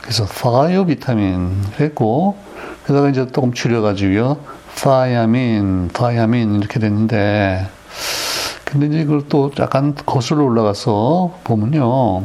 그래서 0.00 0.26
사이오 0.26 0.86
비타민 0.86 1.62
그랬고, 1.76 2.36
그다가 2.86 3.08
이제 3.08 3.24
조금 3.28 3.52
줄여가지고요. 3.52 4.38
사야민, 4.74 5.90
사야민 5.94 6.56
이렇게 6.56 6.80
됐는데, 6.80 7.68
근데 8.64 8.86
이제 8.86 9.04
그걸 9.04 9.28
또 9.28 9.52
약간 9.60 9.94
거슬러 9.94 10.42
올라가서 10.42 11.38
보면요. 11.44 12.24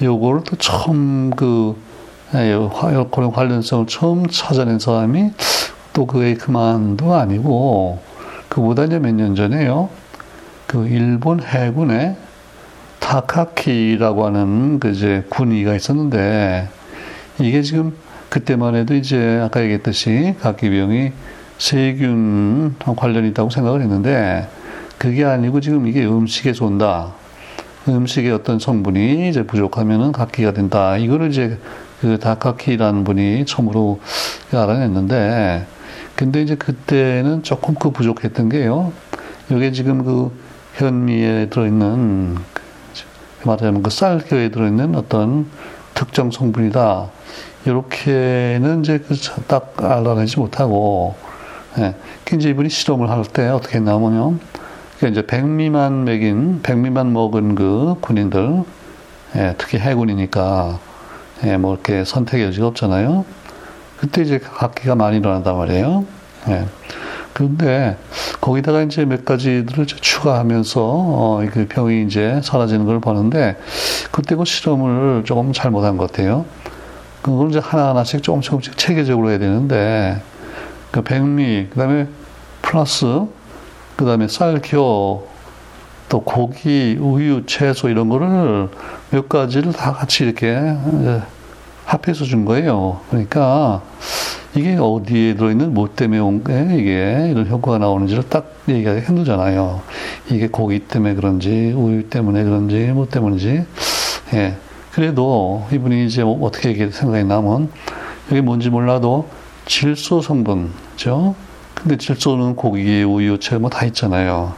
요거를 0.00 0.44
또 0.44 0.54
처음 0.56 1.30
그, 1.34 1.76
예, 2.34 2.58
관련성을 3.32 3.86
처음 3.86 4.26
찾아낸 4.26 4.78
사람이 4.78 5.30
또 5.92 6.06
그게 6.06 6.34
그만도 6.34 7.14
아니고, 7.14 8.00
그보다 8.48 8.84
이제 8.84 8.98
몇 8.98 9.14
년 9.14 9.36
전에요. 9.36 9.88
그 10.66 10.88
일본 10.88 11.40
해군에 11.40 12.16
타카키라고 12.98 14.26
하는 14.26 14.80
그 14.80 14.90
이제 14.90 15.24
군의가 15.28 15.76
있었는데, 15.76 16.68
이게 17.38 17.62
지금 17.62 17.92
그때만 18.30 18.74
해도 18.74 18.94
이제 18.94 19.40
아까 19.44 19.62
얘기했듯이 19.62 20.34
각기병이 20.40 21.12
세균 21.58 22.74
관련이 22.96 23.28
있다고 23.28 23.50
생각을 23.50 23.80
했는데, 23.82 24.48
그게 24.98 25.24
아니고 25.24 25.60
지금 25.60 25.86
이게 25.86 26.04
음식에서 26.04 26.66
온다. 26.66 27.12
음식의 27.86 28.32
어떤 28.32 28.58
성분이 28.58 29.28
이제 29.28 29.44
부족하면은 29.44 30.10
각기가 30.10 30.52
된다. 30.52 30.96
이거를 30.96 31.28
이제 31.30 31.58
그 32.04 32.18
다카키라는 32.18 33.02
분이 33.04 33.46
처음으로 33.46 33.98
알아냈는데, 34.52 35.66
근데 36.14 36.42
이제 36.42 36.54
그때는 36.54 37.42
조금 37.42 37.74
그 37.74 37.92
부족했던 37.92 38.50
게요. 38.50 38.92
이게 39.50 39.72
지금 39.72 40.04
그 40.04 40.30
현미에 40.74 41.48
들어있는, 41.48 42.36
말하자면 43.44 43.82
그 43.82 43.88
쌀겨에 43.88 44.50
들어있는 44.50 44.94
어떤 44.96 45.46
특정 45.94 46.30
성분이다. 46.30 47.08
이렇게는 47.64 48.80
이제 48.80 48.98
그 48.98 49.14
딱 49.48 49.74
알아내지 49.82 50.38
못하고, 50.38 51.14
예. 51.78 51.94
이제 52.34 52.50
이분이 52.50 52.68
실험을 52.68 53.08
할 53.08 53.24
때 53.24 53.48
어떻게 53.48 53.78
했냐면요. 53.78 54.34
그러니까 54.98 55.08
이제 55.08 55.26
백 55.26 55.46
미만 55.46 56.04
먹인, 56.04 56.60
백 56.62 56.76
미만 56.76 57.14
먹은 57.14 57.54
그 57.54 57.94
군인들, 58.02 58.62
예, 59.36 59.54
특히 59.56 59.78
해군이니까, 59.78 60.78
예, 61.44 61.56
뭐 61.56 61.74
이렇게 61.74 62.04
선택의 62.04 62.46
여지가 62.46 62.66
없잖아요. 62.68 63.24
그때 63.98 64.22
이제 64.22 64.38
각기가 64.38 64.94
많이 64.94 65.18
일어난단 65.18 65.56
말이에요. 65.56 66.04
예. 66.48 66.66
그런데 67.32 67.96
거기다가 68.40 68.82
이제 68.82 69.04
몇 69.04 69.24
가지들을 69.24 69.86
추가하면서 69.86 70.80
어, 70.82 71.42
그 71.52 71.66
병이 71.68 72.04
이제 72.04 72.40
사라지는 72.42 72.86
걸 72.86 73.00
보는데 73.00 73.58
그때 74.12 74.36
그 74.36 74.44
실험을 74.44 75.24
조금 75.24 75.52
잘못한 75.52 75.96
것 75.96 76.10
같아요. 76.10 76.44
그걸 77.22 77.50
이제 77.50 77.58
하나하나씩 77.58 78.22
조금씩 78.22 78.50
조금씩 78.50 78.78
체계적으로 78.78 79.30
해야 79.30 79.38
되는데 79.38 80.22
그 80.92 81.02
백미 81.02 81.68
그다음에 81.70 82.06
플러스 82.62 83.06
그 83.96 84.04
다음에 84.04 84.28
쌀, 84.28 84.60
겨, 84.60 85.24
또 86.14 86.20
고기, 86.20 86.96
우유, 87.00 87.44
채소 87.44 87.88
이런 87.88 88.08
거를 88.08 88.68
몇 89.10 89.28
가지를 89.28 89.72
다 89.72 89.92
같이 89.92 90.22
이렇게 90.22 90.56
합해서 91.86 92.24
준 92.24 92.44
거예요. 92.44 93.00
그러니까 93.10 93.82
이게 94.54 94.76
어디에 94.78 95.34
들어있는 95.34 95.74
뭐 95.74 95.88
때문에 95.92 96.20
온 96.20 96.44
게 96.44 96.52
이게 96.78 97.30
이런 97.32 97.48
효과가 97.48 97.78
나오는지를 97.78 98.28
딱 98.28 98.46
얘기하기 98.68 99.00
힘들잖아요. 99.00 99.80
이게 100.30 100.46
고기 100.46 100.78
때문에 100.78 101.14
그런지, 101.16 101.72
우유 101.76 102.08
때문에 102.08 102.44
그런지, 102.44 102.76
뭐 102.94 103.08
때문인지. 103.08 103.64
예. 104.34 104.54
그래도 104.92 105.66
이분이 105.72 106.06
이제 106.06 106.22
뭐 106.22 106.46
어떻게 106.46 106.90
생각했냐면, 106.92 107.70
이게 108.30 108.40
뭔지 108.40 108.70
몰라도 108.70 109.28
질소 109.66 110.22
성분 110.22 110.70
죠. 110.94 111.34
근데 111.74 111.96
질소는 111.96 112.54
고기, 112.54 113.02
우유, 113.02 113.40
채 113.40 113.56
뭐 113.56 113.68
다 113.68 113.84
있잖아요. 113.86 114.54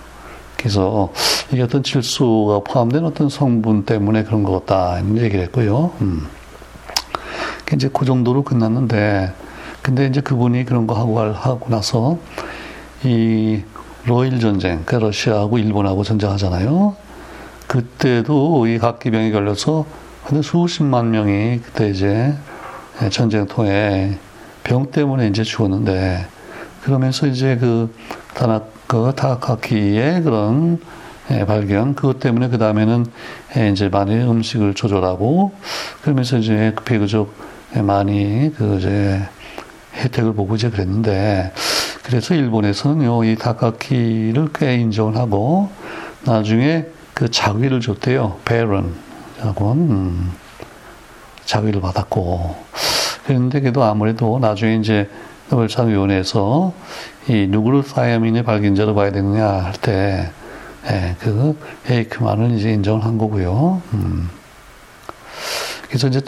그래서 0.56 1.12
이게 1.52 1.62
어떤 1.62 1.82
질소가 1.82 2.60
포함된 2.60 3.04
어떤 3.04 3.28
성분 3.28 3.84
때문에 3.84 4.24
그런 4.24 4.42
것 4.42 4.66
같다. 4.66 4.98
이런 4.98 5.18
얘기를 5.18 5.44
했고요. 5.44 5.92
음. 6.00 6.26
이제 7.72 7.90
그 7.92 8.04
정도로 8.04 8.42
끝났는데, 8.42 9.32
근데 9.82 10.06
이제 10.06 10.20
그분이 10.20 10.64
그런 10.64 10.86
거 10.86 10.94
하고, 10.94 11.20
하고 11.20 11.68
나서 11.68 12.18
이 13.04 13.62
로일 14.06 14.38
전쟁, 14.40 14.82
그 14.84 14.94
러시아하고 14.94 15.58
일본하고 15.58 16.04
전쟁하잖아요. 16.04 16.96
그때도 17.66 18.66
이 18.68 18.78
각기병이 18.78 19.32
걸려서 19.32 19.84
한 20.22 20.42
수십만 20.42 21.10
명이 21.10 21.60
그때 21.64 21.90
이제 21.90 22.34
전쟁통에 23.10 24.18
병 24.64 24.90
때문에 24.90 25.28
이제 25.28 25.44
죽었는데 25.44 26.26
그러면서 26.82 27.26
이제 27.26 27.56
그 27.60 27.92
다나 28.34 28.62
그 28.86 29.12
타카키의 29.16 30.22
그런 30.22 30.80
예, 31.30 31.44
발견. 31.44 31.94
그것 31.94 32.20
때문에 32.20 32.48
그 32.48 32.58
다음에는 32.58 33.06
예, 33.56 33.70
이제 33.70 33.88
많이 33.88 34.14
음식을 34.14 34.74
조절하고 34.74 35.52
그러면서 36.02 36.38
이제 36.38 36.74
비교적 36.84 37.32
많이 37.74 38.52
그 38.56 38.76
이제 38.78 39.20
혜택을 39.94 40.34
보고 40.34 40.54
이제 40.54 40.70
그랬는데 40.70 41.52
그래서 42.04 42.34
일본에서는요 42.34 43.24
이 43.24 43.36
타카키를 43.36 44.50
꽤 44.54 44.76
인정을 44.76 45.16
하고 45.16 45.68
나중에 46.24 46.86
그 47.12 47.30
자위를 47.30 47.80
줬대요. 47.80 48.38
베런하고 48.44 49.72
음, 49.72 50.32
자위를 51.44 51.80
받았고. 51.80 52.56
그런데 53.26 53.60
그래도 53.60 53.82
아무래도 53.82 54.38
나중에 54.38 54.76
이제 54.76 55.08
노벨상위원회에서 55.48 56.72
이 57.28 57.48
누구를 57.48 57.82
사이아민의 57.82 58.44
발견자로 58.44 58.94
봐야 58.94 59.10
되느냐 59.10 59.46
할 59.46 59.72
때, 59.72 60.30
예, 60.88 61.16
그 61.18 61.58
에이크만을 61.88 62.52
이제 62.52 62.72
인정을 62.72 63.04
한 63.04 63.18
거고요. 63.18 63.82
음. 63.94 64.30
그래서 65.88 66.06
이제 66.06 66.20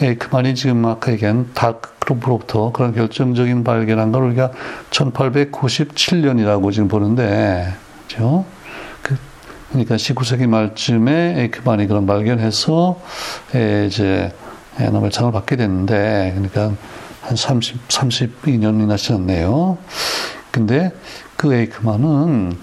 에이크만이 0.00 0.56
지금 0.56 0.84
아까 0.86 1.12
얘기한 1.12 1.50
다크로부터 1.54 2.72
그런 2.72 2.92
결정적인 2.92 3.62
발견한 3.62 4.10
걸 4.10 4.24
우리가 4.24 4.50
1897년이라고 4.90 6.72
지금 6.72 6.88
보는데, 6.88 7.72
그죠? 8.08 8.44
그, 9.02 9.16
그러니까 9.70 9.94
19세기 9.94 10.48
말쯤에 10.48 11.40
에이크만이 11.40 11.86
그런 11.86 12.06
발견해서, 12.06 13.00
예, 13.54 13.86
이제, 13.86 14.32
예, 14.80 14.86
노벨상을 14.86 15.30
받게 15.30 15.54
됐는데, 15.54 16.32
그러니까 16.34 16.76
한 17.22 17.36
30, 17.36 17.88
32년이나 17.88 18.96
지났네요. 18.98 19.78
근데 20.50 20.92
그 21.36 21.54
에이크만은 21.54 22.56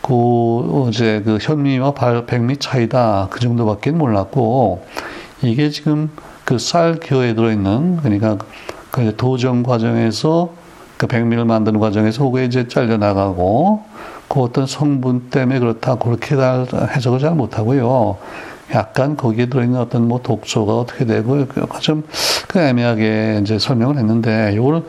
그 0.00 0.84
어제 0.86 1.20
그 1.24 1.38
현미와 1.40 1.92
백미 2.26 2.56
차이다 2.56 3.28
그 3.30 3.40
정도밖에 3.40 3.90
몰랐고 3.90 4.86
이게 5.42 5.68
지금 5.68 6.10
그 6.44 6.58
쌀기호에 6.58 7.34
들어있는 7.34 7.98
그러니까 7.98 8.38
그 8.90 9.14
도정 9.16 9.62
과정에서 9.62 10.50
그 10.96 11.06
백미를 11.06 11.44
만드는 11.44 11.78
과정에서 11.78 12.24
그게 12.24 12.46
이제 12.46 12.66
잘려 12.68 12.96
나가고 12.96 13.82
그 14.28 14.40
어떤 14.40 14.66
성분 14.66 15.30
때문에 15.30 15.58
그렇다 15.58 15.96
그렇게 15.96 16.34
해석을 16.36 17.18
잘 17.18 17.32
못하고요. 17.34 18.16
약간 18.74 19.16
거기에 19.16 19.46
들어있는 19.46 19.78
어떤 19.80 20.06
뭐 20.08 20.20
독소가 20.22 20.76
어떻게 20.76 21.04
되고 21.04 21.46
좀 21.80 22.04
그 22.48 22.58
애매하게 22.58 23.40
이제 23.42 23.58
설명을 23.58 23.98
했는데 23.98 24.52
이걸 24.54 24.82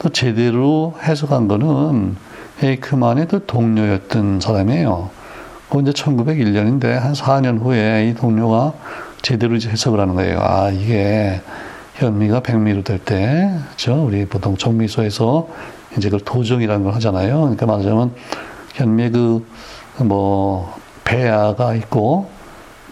또 0.00 0.08
제대로 0.08 0.94
해석한 1.00 1.46
거는 1.46 2.16
에이크만의 2.60 3.28
또 3.28 3.46
동료였던 3.46 4.40
사람이에요. 4.40 5.10
그 5.70 5.80
이제 5.80 5.92
1901년인데 5.92 6.92
한 6.94 7.12
4년 7.12 7.60
후에 7.62 8.08
이 8.08 8.14
동료가 8.14 8.72
제대로 9.22 9.54
이제 9.54 9.70
해석을 9.70 10.00
하는 10.00 10.14
거예요. 10.14 10.40
아 10.40 10.70
이게 10.70 11.40
현미가 11.94 12.40
백미로 12.40 12.82
될 12.82 12.98
때, 12.98 13.50
그죠? 13.70 14.04
우리 14.04 14.26
보통 14.26 14.56
정미소에서 14.56 15.48
이제 15.96 16.10
그걸 16.10 16.24
도정이라는 16.24 16.82
걸 16.82 16.94
하잖아요. 16.94 17.40
그러니까 17.42 17.66
말하자면 17.66 18.10
현미 18.74 19.12
그뭐 19.96 20.74
배아가 21.04 21.74
있고 21.76 22.28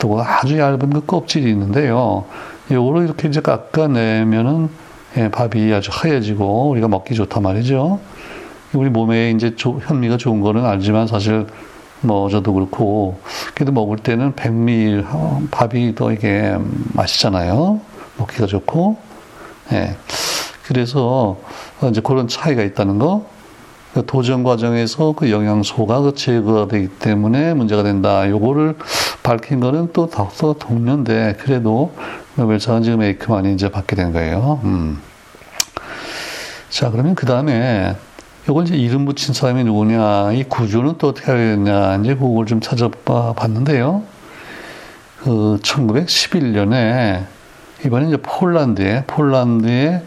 또 0.02 0.20
아주 0.20 0.58
얇은 0.58 0.90
그 0.90 1.06
껍질이 1.06 1.48
있는데요. 1.48 2.24
요거를 2.72 3.04
이렇게 3.04 3.28
이제 3.28 3.40
깎아내면은 3.40 4.68
예, 5.16 5.30
밥이 5.30 5.72
아주 5.72 5.90
하얘지고 5.92 6.70
우리가 6.70 6.88
먹기 6.88 7.14
좋단 7.14 7.40
말이죠. 7.40 8.00
우리 8.72 8.90
몸에 8.90 9.30
이제 9.30 9.54
조, 9.54 9.78
현미가 9.78 10.16
좋은 10.16 10.40
거는 10.40 10.64
알지만 10.66 11.06
사실 11.06 11.46
뭐 12.00 12.28
저도 12.28 12.52
그렇고 12.52 13.20
그래도 13.54 13.70
먹을 13.70 13.96
때는 13.96 14.34
백미 14.34 15.04
어, 15.06 15.40
밥이 15.52 15.94
더 15.94 16.10
이게 16.10 16.56
맛있잖아요. 16.94 17.80
먹기가 18.18 18.46
좋고 18.46 18.96
예. 19.70 19.96
그래서 20.64 21.38
이제 21.88 22.00
그런 22.00 22.26
차이가 22.26 22.64
있다는 22.64 22.98
거. 22.98 23.24
그 23.94 24.04
도전 24.06 24.42
과정에서 24.42 25.12
그 25.12 25.30
영양소가 25.30 26.00
그 26.00 26.14
제거가 26.14 26.66
되기 26.66 26.88
때문에 26.88 27.54
문제가 27.54 27.82
된다. 27.82 28.28
요거를 28.28 28.76
밝힌 29.22 29.60
거는 29.60 29.90
또 29.92 30.08
닥터 30.08 30.54
동료인데 30.54 31.36
그래도 31.40 31.94
노벨상은 32.34 32.82
지금 32.82 33.02
에이크만이 33.02 33.54
이제 33.54 33.70
받게 33.70 33.96
된 33.96 34.12
거예요. 34.12 34.60
음. 34.64 35.00
자, 36.70 36.90
그러면 36.90 37.14
그 37.14 37.26
다음에 37.26 37.96
요걸 38.48 38.64
이제 38.64 38.76
이름 38.76 39.04
붙인 39.04 39.34
사람이 39.34 39.64
누구냐, 39.64 40.32
이 40.32 40.44
구조는 40.44 40.94
또 40.98 41.08
어떻게 41.08 41.30
하겠냐, 41.30 41.96
이제 41.96 42.14
그걸 42.14 42.46
좀 42.46 42.60
찾아봐 42.60 43.34
봤는데요. 43.34 44.02
그 45.20 45.58
1911년에 45.62 47.24
이번에 47.84 48.08
이제 48.08 48.16
폴란드에, 48.16 49.04
폴란드의 49.06 50.02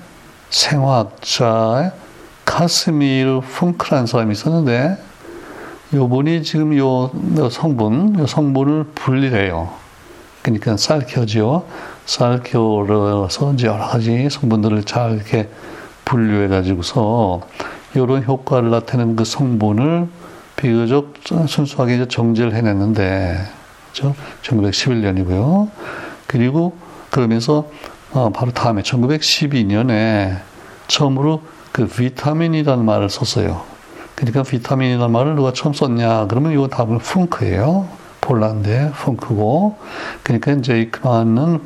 생화학자 0.50 1.94
카스미르 2.44 3.42
펑크라는 3.42 4.08
사람이 4.08 4.34
있었는데 4.34 4.98
요분이 5.94 6.44
지금 6.44 6.78
요 6.78 7.12
성분, 7.52 8.20
요 8.20 8.28
성분을 8.28 8.86
분리해요. 8.96 9.70
그러니까 10.42 10.78
쌀켜지요. 10.78 11.64
쌀켜러서 12.06 13.54
이제 13.54 13.68
여러 13.68 13.88
가지 13.88 14.30
성분들을 14.30 14.84
잘 14.84 15.16
이렇게 15.16 15.50
분류해 16.06 16.48
가지고서 16.48 17.42
이런 17.96 18.24
효과를 18.24 18.70
나타내는 18.70 19.16
그 19.16 19.26
성분을 19.26 20.08
비교적 20.56 21.14
순수하게 21.48 21.96
이제 21.96 22.08
정제를 22.08 22.54
해냈는데, 22.54 23.38
그죠? 23.92 24.16
1911년이고요. 24.44 25.70
그리고 26.28 26.78
그러면서 27.10 27.70
어, 28.12 28.30
바로 28.30 28.52
다음에 28.52 28.82
1912년에 28.82 30.38
처음으로 30.88 31.42
그 31.72 31.88
비타민이라는 31.88 32.86
말을 32.86 33.10
썼어요. 33.10 33.75
그러니까 34.16 34.44
비타민이라는 34.44 35.12
말을 35.12 35.36
누가 35.36 35.52
처음 35.54 35.74
썼냐? 35.74 36.28
그러면 36.28 36.54
이거 36.54 36.68
답은 36.68 37.00
펑크예요. 37.00 37.88
폴란드의 38.22 38.92
펑크고. 38.94 39.78
그러니까 40.24 40.52
이제 40.54 40.80
이크만은 40.82 41.60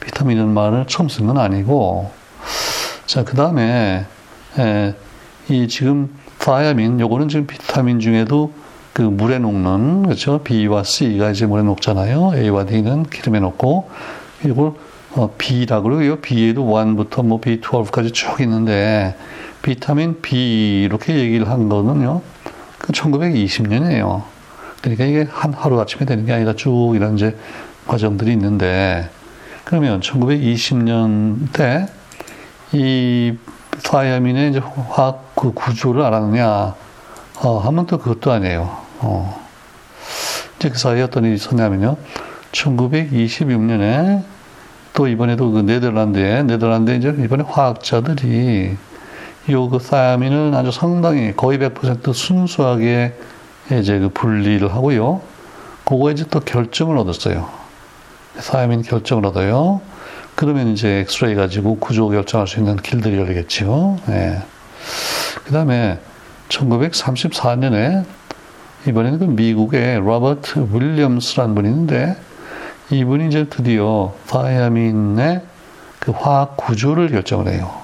비타민이라는 0.00 0.52
말을 0.52 0.86
처음 0.86 1.08
쓴 1.08 1.26
건 1.26 1.38
아니고. 1.38 2.10
자, 3.06 3.24
그 3.24 3.36
다음에, 3.36 4.04
이 5.48 5.68
지금 5.68 6.10
다이아민, 6.38 7.00
요거는 7.00 7.28
지금 7.28 7.46
비타민 7.46 8.00
중에도 8.00 8.52
그 8.92 9.02
물에 9.02 9.38
녹는, 9.38 10.02
그렇죠? 10.02 10.40
B와 10.42 10.82
C가 10.84 11.30
이제 11.30 11.46
물에 11.46 11.62
녹잖아요. 11.62 12.32
A와 12.34 12.66
D는 12.66 13.04
기름에 13.04 13.40
녹고, 13.40 13.88
이걸 14.44 14.72
어, 15.16 15.32
B라고 15.38 15.84
그러고요. 15.84 16.16
B에도 16.16 16.64
1부터 16.64 17.24
뭐 17.24 17.40
B12까지 17.40 18.12
쭉 18.12 18.40
있는데, 18.40 19.14
비타민 19.64 20.20
B 20.20 20.82
이렇게 20.84 21.14
얘기를 21.14 21.48
한 21.48 21.70
거는요. 21.70 22.20
그 22.78 22.92
1920년이에요. 22.92 24.22
그러니까 24.82 25.04
이게 25.06 25.26
한 25.30 25.54
하루 25.54 25.80
아침에 25.80 26.04
되는 26.04 26.26
게 26.26 26.34
아니라 26.34 26.52
쭉 26.54 26.92
이런 26.94 27.14
이제 27.14 27.34
과정들이 27.86 28.30
있는데 28.32 29.08
그러면 29.64 30.00
1920년 30.00 31.50
때이 32.70 33.38
사이아민의 33.78 34.50
이제 34.50 34.58
화학 34.58 35.34
그 35.34 35.52
구조를 35.52 36.02
알았느냐 36.02 36.74
어, 37.42 37.58
하면 37.58 37.86
또 37.86 37.96
그것도 37.96 38.32
아니에요. 38.32 38.76
어. 39.00 39.42
이제 40.58 40.68
그 40.68 40.78
사이에 40.78 41.00
어떤 41.00 41.24
일이 41.24 41.36
있었냐면요. 41.36 41.96
1926년에 42.52 44.22
또 44.92 45.08
이번에도 45.08 45.50
그 45.50 45.60
네덜란드에 45.60 46.42
네덜란드에 46.42 46.96
이제 46.96 47.16
이번에 47.18 47.44
화학자들이 47.44 48.76
요그 49.48 49.78
사야민은 49.78 50.54
아주 50.54 50.70
상당히 50.70 51.34
거의 51.36 51.58
100% 51.58 52.14
순수하게 52.14 53.14
이제 53.72 53.98
그 53.98 54.08
분리를 54.08 54.72
하고요. 54.72 55.20
그거 55.84 56.10
이제 56.10 56.24
또 56.30 56.40
결정을 56.40 56.96
얻었어요. 56.96 57.48
사야민 58.38 58.82
결정을 58.82 59.26
얻어요. 59.26 59.82
그러면 60.34 60.68
이제 60.68 61.00
엑스레이 61.00 61.34
가지고 61.34 61.78
구조 61.78 62.08
결정할 62.08 62.46
수 62.46 62.58
있는 62.58 62.76
길들이 62.76 63.18
열리겠죠. 63.18 63.98
예. 64.08 64.42
그 65.44 65.52
다음에 65.52 65.98
1934년에 66.48 68.04
이번에는 68.88 69.18
그 69.18 69.24
미국의 69.24 69.98
로버트 70.00 70.68
윌리엄스라는 70.72 71.54
분이 71.54 71.68
있는데 71.68 72.16
이분이 72.90 73.28
이제 73.28 73.46
드디어 73.48 74.14
사야민의 74.26 75.42
그 76.00 76.12
화학 76.12 76.56
구조를 76.56 77.10
결정을 77.10 77.52
해요. 77.52 77.83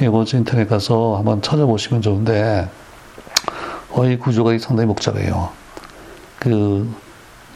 이거 0.00 0.24
인터넷 0.34 0.68
가서 0.68 1.16
한번 1.16 1.40
찾아보시면 1.40 2.02
좋은데, 2.02 2.68
어, 3.92 4.04
이 4.06 4.16
구조가 4.18 4.58
상당히 4.58 4.88
복잡해요. 4.88 5.50
그, 6.40 6.92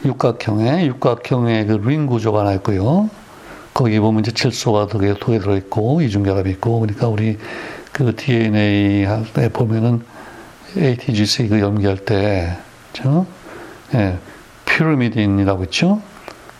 육각형의 0.05 0.87
육각형의 0.87 1.65
그 1.67 1.73
링 1.73 2.05
구조가 2.05 2.39
하나 2.39 2.53
있고요. 2.53 3.09
거기 3.73 3.99
보면 3.99 4.21
이제 4.21 4.31
질소가 4.31 4.87
두개 4.87 5.13
두개 5.15 5.39
들어 5.39 5.57
있고 5.57 6.01
이중결합이 6.01 6.49
있고 6.51 6.79
그러니까 6.79 7.07
우리 7.09 7.37
그 7.91 8.15
DNA 8.15 9.03
할 9.03 9.25
때 9.33 9.49
보면은 9.49 10.01
ATGC 10.77 11.49
그 11.49 11.59
연기할 11.59 11.97
때, 11.97 12.57
저, 12.93 13.25
예, 13.93 14.17
피라미딘이라고 14.65 15.65
있죠. 15.65 16.01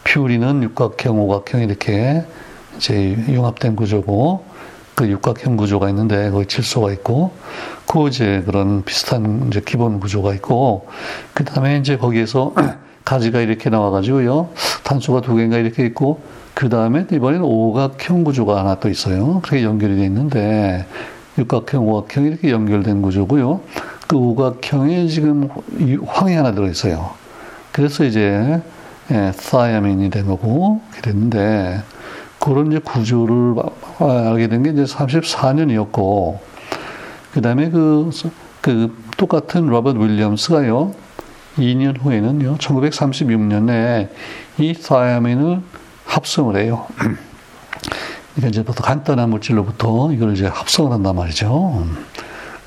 퓨리는 0.04 0.64
육각형, 0.64 1.20
오각형 1.20 1.62
이렇게 1.62 2.24
이제 2.78 3.16
융합된 3.30 3.76
구조고 3.78 4.44
그 5.00 5.08
육각형 5.08 5.56
구조가 5.56 5.88
있는데 5.92 6.30
거기 6.30 6.46
질소가 6.46 6.92
있고 6.92 7.32
그 7.88 8.10
이제 8.10 8.44
그런 8.46 8.84
비슷한 8.84 9.46
이제 9.48 9.62
기본 9.66 10.02
구조가 10.02 10.34
있고 10.34 10.88
그 11.34 11.46
다음에 11.46 11.78
이제 11.78 11.96
거기에서 11.96 12.54
가지가 13.06 13.40
이렇게 13.40 13.70
나와가지고요 13.70 14.50
단수가 14.84 15.22
두 15.22 15.36
개인가 15.36 15.58
이렇게 15.58 15.86
있고 15.86 16.20
그 16.54 16.68
다음에 16.68 17.06
이번에는 17.10 17.46
오각형 17.46 18.26
구조가 18.26 18.60
하나 18.60 18.76
또 18.76 18.90
있어요. 18.90 19.40
그렇게 19.42 19.64
연결이 19.64 19.96
돼 19.96 20.04
있는데 20.04 20.86
육각형, 21.38 21.88
오각형 21.88 22.26
이렇게 22.26 22.52
연결된 22.52 23.02
구조고요. 23.02 23.62
그 24.06 24.18
오각형에 24.18 25.08
지금 25.08 25.48
황이 26.08 26.36
하나 26.36 26.52
들어 26.52 26.68
있어요. 26.68 27.12
그래서 27.72 28.04
이제 28.04 28.62
예, 29.12 29.32
사이아민이 29.34 30.10
된 30.10 30.28
거고 30.28 30.82
그랬는데 30.92 31.84
그런 32.40 32.68
이제 32.68 32.80
구조를 32.80 33.56
알게 34.00 34.48
된 34.48 34.64
게 34.64 34.70
이제 34.72 34.84
34년이었고 34.84 36.40
그 37.34 37.42
다음에 37.42 37.70
그, 37.70 38.10
그 38.62 38.96
똑같은 39.18 39.68
로버트 39.68 39.98
윌리엄스가요 39.98 40.94
2년 41.58 42.02
후에는요 42.02 42.58
1936년에 42.58 44.10
이 44.60 44.74
사이아민을 44.74 45.62
합성을 46.06 46.56
해요. 46.58 46.86
그러니까 48.36 48.48
이제 48.48 48.64
부터 48.64 48.84
간단한 48.84 49.30
물질로부터 49.30 50.12
이걸 50.14 50.34
이제 50.34 50.48
합성을 50.48 50.92
한단 50.92 51.16
말이죠. 51.16 51.86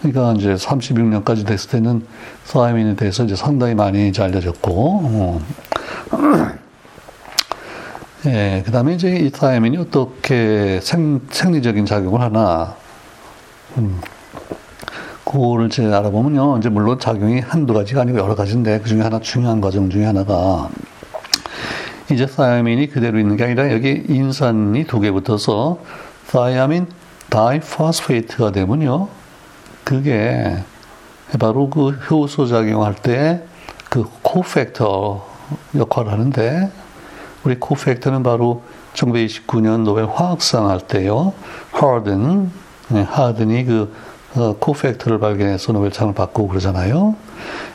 그러니까 0.03 0.35
이제 0.37 0.55
36년까지 0.55 1.47
됐을 1.47 1.71
때는 1.71 2.05
사이민에 2.45 2.97
대해서 2.97 3.25
이제 3.25 3.35
상당히 3.37 3.75
많이 3.75 4.09
이제 4.09 4.23
알려졌고, 4.23 4.71
어. 5.05 5.41
예, 8.27 8.63
그 8.65 8.71
다음에 8.71 8.95
이제 8.95 9.11
이 9.17 9.31
사이민이 9.31 9.77
어떻게 9.79 10.79
생, 10.81 11.21
생리적인 11.31 11.87
작용을 11.87 12.21
하나, 12.21 12.77
음, 13.79 14.01
그거를 15.25 15.67
이제 15.67 15.85
알아보면요. 15.85 16.59
이제 16.59 16.69
물론 16.69 16.99
작용이 17.01 17.41
한두 17.41 17.73
가지가 17.75 18.03
아니고 18.03 18.19
여러 18.19 18.35
가지인데 18.35 18.81
그 18.81 18.89
중에 18.89 19.01
하나 19.03 19.19
중요한 19.19 19.61
과정 19.61 19.91
중에 19.91 20.05
하나가 20.05 20.69
이제 22.11 22.27
thiamine이 22.27 22.91
그대로 22.91 23.19
있는 23.19 23.37
게 23.37 23.45
아니라 23.45 23.73
여기 23.73 24.05
인산이 24.09 24.85
두 24.87 25.01
개 25.01 25.11
붙어서 25.11 25.81
thiamine 26.27 26.87
diphosphate가 27.31 28.53
되면요. 28.53 29.09
그게 29.85 30.59
바로 31.41 31.71
그 31.71 31.91
효소 31.91 32.47
작용할 32.47 32.95
때 32.95 33.43
그 33.93 34.09
cofactor 34.23 35.23
역할을 35.77 36.13
하는데 36.13 36.71
우리 37.45 37.57
cofactor는 37.59 38.23
바로 38.23 38.63
1929년 38.95 39.83
노벨 39.83 40.07
화학상 40.07 40.69
할 40.69 40.81
때요. 40.81 41.33
하든 41.73 42.51
네, 42.89 43.03
하든이 43.03 43.65
그 43.65 43.93
어, 44.35 44.57
cofactor를 44.59 45.19
발견해서 45.19 45.73
노벨상을 45.73 46.15
받고 46.15 46.49
그러잖아요. 46.49 47.17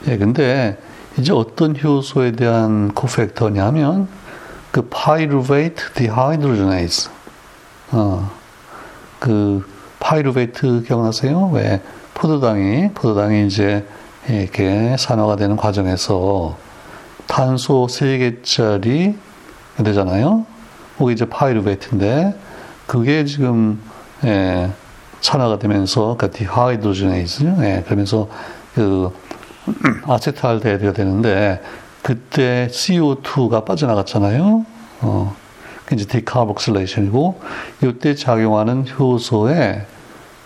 예, 0.07 0.17
근데 0.17 0.77
이제 1.17 1.31
어떤 1.33 1.75
효소에 1.79 2.31
대한 2.31 2.93
cofactor냐면 2.93 4.07
그 4.71 4.83
pyruvate 4.89 5.93
dehydrogenase 5.93 7.09
어, 7.91 8.31
그 9.19 9.67
pyruvate 9.99 10.83
기억나세요? 10.83 11.49
왜 11.53 11.81
포도당이 12.13 12.91
포도당이 12.93 13.47
이제 13.47 13.85
이렇게 14.29 14.95
산화가 14.97 15.35
되는 15.35 15.55
과정에서 15.55 16.57
탄소 17.27 17.87
3개짜리 17.87 19.15
되잖아요. 19.83 20.45
그게 20.97 21.13
이제 21.13 21.25
pyruvate인데 21.25 22.35
그게 22.85 23.25
지금 23.25 23.81
예, 24.23 24.71
산화가 25.21 25.59
되면서 25.59 26.15
그 26.17 26.31
dehydrogenase 26.31 27.43
예, 27.61 27.83
그러면서 27.85 28.27
그 28.73 29.11
아세트알데히드가 30.07 30.93
되는데 30.93 31.61
그때 32.01 32.69
CO2가 32.71 33.65
빠져나갔잖아요. 33.65 34.65
어, 35.01 35.35
이제 35.91 36.05
decarboxylation이고 36.05 37.41
이때 37.83 38.15
작용하는 38.15 38.85
효소에 38.87 39.85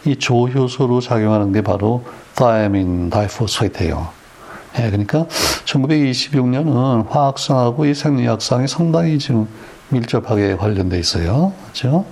이 0.05 0.15
조효소로 0.15 1.01
작용하는 1.01 1.51
게 1.51 1.61
바로 1.61 2.03
thiamine 2.35 3.09
diphosphate예요. 3.11 4.20
예, 4.79 4.89
그러니까 4.89 5.25
1926년은 5.65 7.09
화학상하고 7.09 7.85
이 7.85 7.93
생리학상이 7.93 8.67
상당히 8.67 9.19
지금 9.19 9.47
밀접하게 9.89 10.55
관련돼 10.55 10.97
있어요. 10.99 11.53
그렇죠? 11.63 12.05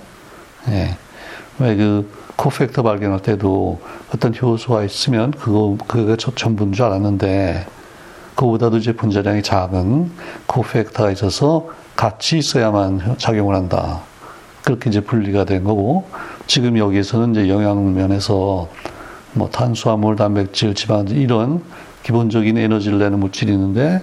예. 0.68 0.96
왜그 1.58 2.10
코팩터 2.36 2.82
발견할 2.82 3.20
때도 3.20 3.80
어떤 4.14 4.34
효소가 4.34 4.84
있으면 4.84 5.30
그거 5.30 5.76
그게 5.86 6.16
전부인 6.16 6.72
줄 6.72 6.86
알았는데 6.86 7.66
그보다도 8.34 8.78
이제 8.78 8.92
분자량이 8.92 9.42
작은 9.42 10.10
코팩터가 10.46 11.10
있어서 11.10 11.68
같이 11.96 12.38
있어야만 12.38 13.16
작용을 13.18 13.54
한다. 13.54 14.00
그렇게 14.64 14.88
이제 14.88 15.00
분리가 15.00 15.44
된 15.44 15.64
거고 15.64 16.08
지금 16.46 16.78
여기에서는 16.78 17.32
이제 17.32 17.48
영양 17.48 17.94
면에서 17.94 18.68
뭐 19.32 19.48
탄수화물, 19.50 20.16
단백질, 20.16 20.74
지방 20.74 21.08
이런 21.08 21.62
기본적인 22.02 22.56
에너지를 22.56 22.98
내는 22.98 23.20
물질이 23.20 23.52
있는데 23.52 24.02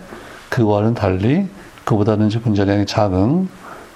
그와는 0.49 0.93
달리 0.93 1.47
그보다는 1.83 2.27
이제 2.27 2.39
분자량이 2.39 2.85
작은 2.85 3.49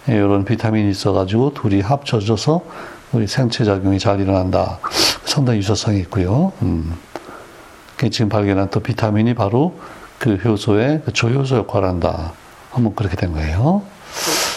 이런 0.08 0.46
비타민이 0.46 0.90
있어가지고 0.90 1.54
둘이 1.54 1.82
합쳐져서 1.82 2.62
우리 3.12 3.28
생체 3.28 3.66
작용이 3.66 4.00
잘 4.00 4.20
일어난다. 4.20 4.80
상당히 5.26 5.60
유사성이 5.60 6.00
있고요. 6.00 6.54
음. 6.62 6.94
지금 8.10 8.30
발견한 8.30 8.70
또 8.72 8.80
비타민이 8.80 9.36
바로 9.36 9.78
그 10.18 10.36
효소의 10.36 11.04
그 11.06 11.14
조효소 11.14 11.58
역할을 11.58 11.88
한다. 11.88 12.34
한번 12.72 12.96
그렇게 12.96 13.16
된 13.16 13.34
거예요. 13.34 13.84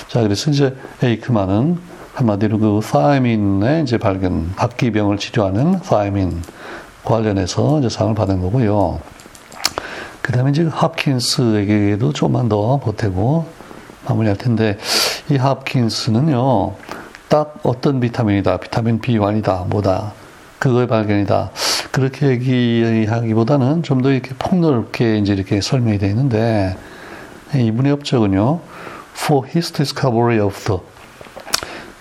자, 0.09 0.23
그래서 0.23 0.51
이제 0.51 0.75
에이크만은 1.03 1.79
한마디로 2.15 2.59
그 2.59 2.81
사이민의 2.83 3.83
이제 3.83 3.99
발견, 3.99 4.55
각기병을 4.55 5.19
치료하는 5.19 5.81
사이민 5.83 6.43
관련해서 7.05 7.81
이제 7.81 7.89
상을 7.89 8.15
받은 8.15 8.41
거고요. 8.41 9.01
그 10.25 10.33
다음에 10.33 10.53
이제 10.53 10.65
합킨스에게도 10.65 12.15
조금만 12.15 12.49
더 12.49 12.79
보태고 12.79 13.47
마무리할 14.09 14.39
텐데, 14.39 14.79
이 15.29 15.37
합킨스는요, 15.37 16.77
딱 17.29 17.59
어떤 17.63 18.01
비타민이다, 18.01 18.57
비타민 18.57 19.03
B1이다, 19.03 19.69
뭐다, 19.69 20.15
그거의 20.59 20.87
발견이다. 20.89 21.51
그렇게 21.93 22.29
얘기하기보다는 22.29 23.83
좀 23.83 24.01
더 24.01 24.11
이렇게 24.11 24.31
폭넓게 24.39 25.19
이제 25.19 25.35
이렇게 25.35 25.61
설명이 25.61 25.99
되어 25.99 26.09
있는데, 26.09 26.75
이분의 27.55 27.93
업적은요, 27.93 28.61
for 29.15 29.47
his 29.47 29.73
discovery 29.73 30.41
of 30.41 30.59
the 30.65 30.81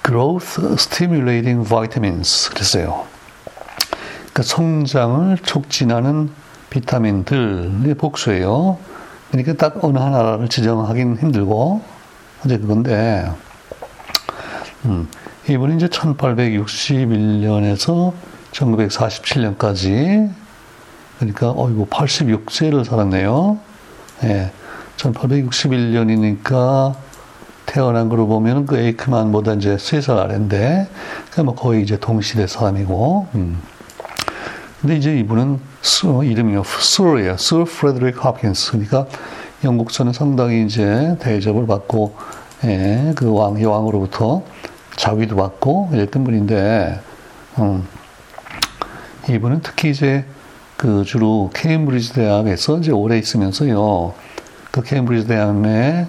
growth 0.02 0.62
stimulating 0.76 1.68
vitamins 1.68 2.50
그랬어요. 2.52 3.04
그러니까 4.32 4.44
성장을 4.44 5.38
촉진하는 5.40 6.30
비타민들의 6.74 7.94
복수예요. 7.96 8.78
그러니까 9.30 9.54
딱 9.54 9.84
어느 9.84 10.00
하나를 10.00 10.48
지정하긴 10.50 11.18
힘들고 11.18 11.82
이제 12.46 12.58
그건데 12.58 13.30
음, 14.86 15.08
이분이 15.48 15.76
이제 15.76 15.88
1861년에서 15.88 18.14
1947년까지 18.52 20.32
그러니까 21.20 21.52
어이구 21.52 21.86
86세를 21.88 22.84
살았네요. 22.84 23.60
예. 24.24 24.52
1861년이니까 24.98 26.96
태어난 27.66 28.10
걸로 28.10 28.28
보면 28.28 28.66
그 28.66 28.78
에이크만보다 28.78 29.54
이제 29.54 29.78
세 29.78 30.02
살 30.02 30.18
아래인데, 30.18 30.90
그뭐 31.32 31.56
거의 31.56 31.82
이제 31.84 31.98
동시대 31.98 32.46
사람이고, 32.48 33.28
음. 33.36 33.62
근데 34.84 34.98
이제 34.98 35.18
이분은 35.18 35.62
스, 35.82 36.06
이름이요, 36.26 36.64
Sir예요. 36.66 37.38
Sir 37.38 37.64
프레드릭 37.64 38.26
홉킨스. 38.26 38.72
그러니까 38.72 39.08
영국서는 39.64 40.12
상당히 40.12 40.66
이제 40.66 41.16
대접을 41.22 41.66
받고, 41.66 42.14
예, 42.66 43.14
그 43.16 43.34
왕, 43.34 43.62
여왕으로부터 43.62 44.44
작위도 44.98 45.38
받고 45.38 45.92
이랬던 45.94 46.26
분인데, 46.26 47.00
음, 47.60 47.88
이분은 49.30 49.62
특히 49.64 49.92
이제 49.92 50.26
그 50.76 51.06
주로 51.06 51.50
케임브리지 51.54 52.12
대학에서 52.12 52.80
이제 52.80 52.92
오래 52.92 53.18
있으면서요, 53.18 54.14
그 54.72 54.84
케임브리지 54.84 55.28
대학의 55.28 56.08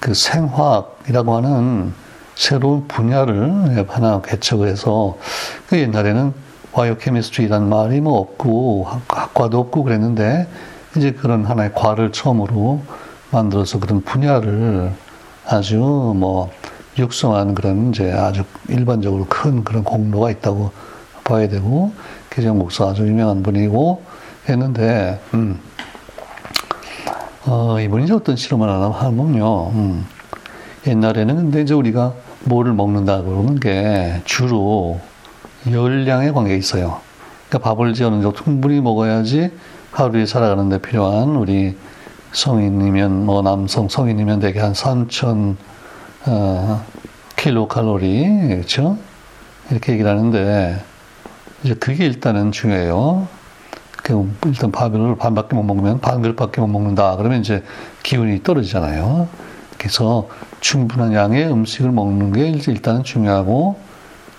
그 0.00 0.14
생화학이라고 0.14 1.36
하는 1.36 1.92
새로운 2.34 2.88
분야를 2.88 3.86
하나 3.86 4.22
개척을 4.22 4.66
해서 4.66 5.18
그 5.68 5.78
옛날에는 5.78 6.47
바이오케미스트리라는 6.72 7.68
말이 7.68 8.00
뭐 8.00 8.18
없고 8.18 8.86
학과도 9.08 9.58
없고 9.58 9.84
그랬는데 9.84 10.46
이제 10.96 11.12
그런 11.12 11.44
하나의 11.44 11.72
과를 11.74 12.12
처음으로 12.12 12.80
만들어서 13.30 13.78
그런 13.78 14.02
분야를 14.02 14.92
아주 15.46 15.78
뭐 15.78 16.50
육성하는 16.98 17.54
그런 17.54 17.90
이제 17.90 18.12
아주 18.12 18.44
일반적으로 18.68 19.26
큰 19.28 19.64
그런 19.64 19.84
공로가 19.84 20.30
있다고 20.30 20.72
봐야 21.24 21.48
되고 21.48 21.92
개정 22.30 22.58
목사 22.58 22.86
아주 22.86 23.06
유명한 23.06 23.42
분이고 23.42 24.02
했는데 24.48 25.20
음. 25.34 25.60
어, 27.46 27.80
이분이 27.80 28.04
이제 28.04 28.12
어떤 28.12 28.36
실험을 28.36 28.68
하나 28.68 28.90
하면요. 28.90 29.70
음. 29.70 30.06
옛날에는 30.86 31.36
근데 31.36 31.62
이제 31.62 31.74
우리가 31.74 32.14
뭐를 32.44 32.72
먹는다 32.72 33.22
그러는 33.22 33.58
게 33.58 34.20
주로 34.24 35.00
열량에 35.70 36.30
관계 36.32 36.56
있어요. 36.56 37.00
그러니까 37.48 37.70
밥을 37.70 37.86
어느 37.86 37.94
정도 37.94 38.32
충분히 38.32 38.80
먹어야지 38.80 39.50
하루에 39.90 40.26
살아가는 40.26 40.68
데 40.68 40.78
필요한 40.78 41.36
우리 41.36 41.76
성인이면 42.32 43.24
뭐 43.24 43.42
남성 43.42 43.88
성인이면 43.88 44.40
대개 44.40 44.60
한 44.60 44.72
3천 44.72 45.56
어, 46.26 46.84
킬로 47.36 47.68
칼로리 47.68 48.48
그렇죠? 48.48 48.98
이렇게 49.70 49.92
얘기를 49.92 50.10
하는데 50.10 50.82
이제 51.64 51.74
그게 51.74 52.06
일단은 52.06 52.52
중요해요. 52.52 53.26
그 54.02 54.30
일단 54.46 54.70
밥을 54.70 55.16
반밖에 55.16 55.56
못 55.56 55.62
먹으면 55.62 56.00
반 56.00 56.22
그릇밖에 56.22 56.60
못 56.60 56.68
먹는다. 56.68 57.16
그러면 57.16 57.40
이제 57.40 57.62
기운이 58.02 58.42
떨어지잖아요. 58.42 59.28
그래서 59.76 60.28
충분한 60.60 61.12
양의 61.12 61.50
음식을 61.50 61.90
먹는 61.90 62.32
게 62.32 62.48
일단은 62.48 63.04
중요하고 63.04 63.87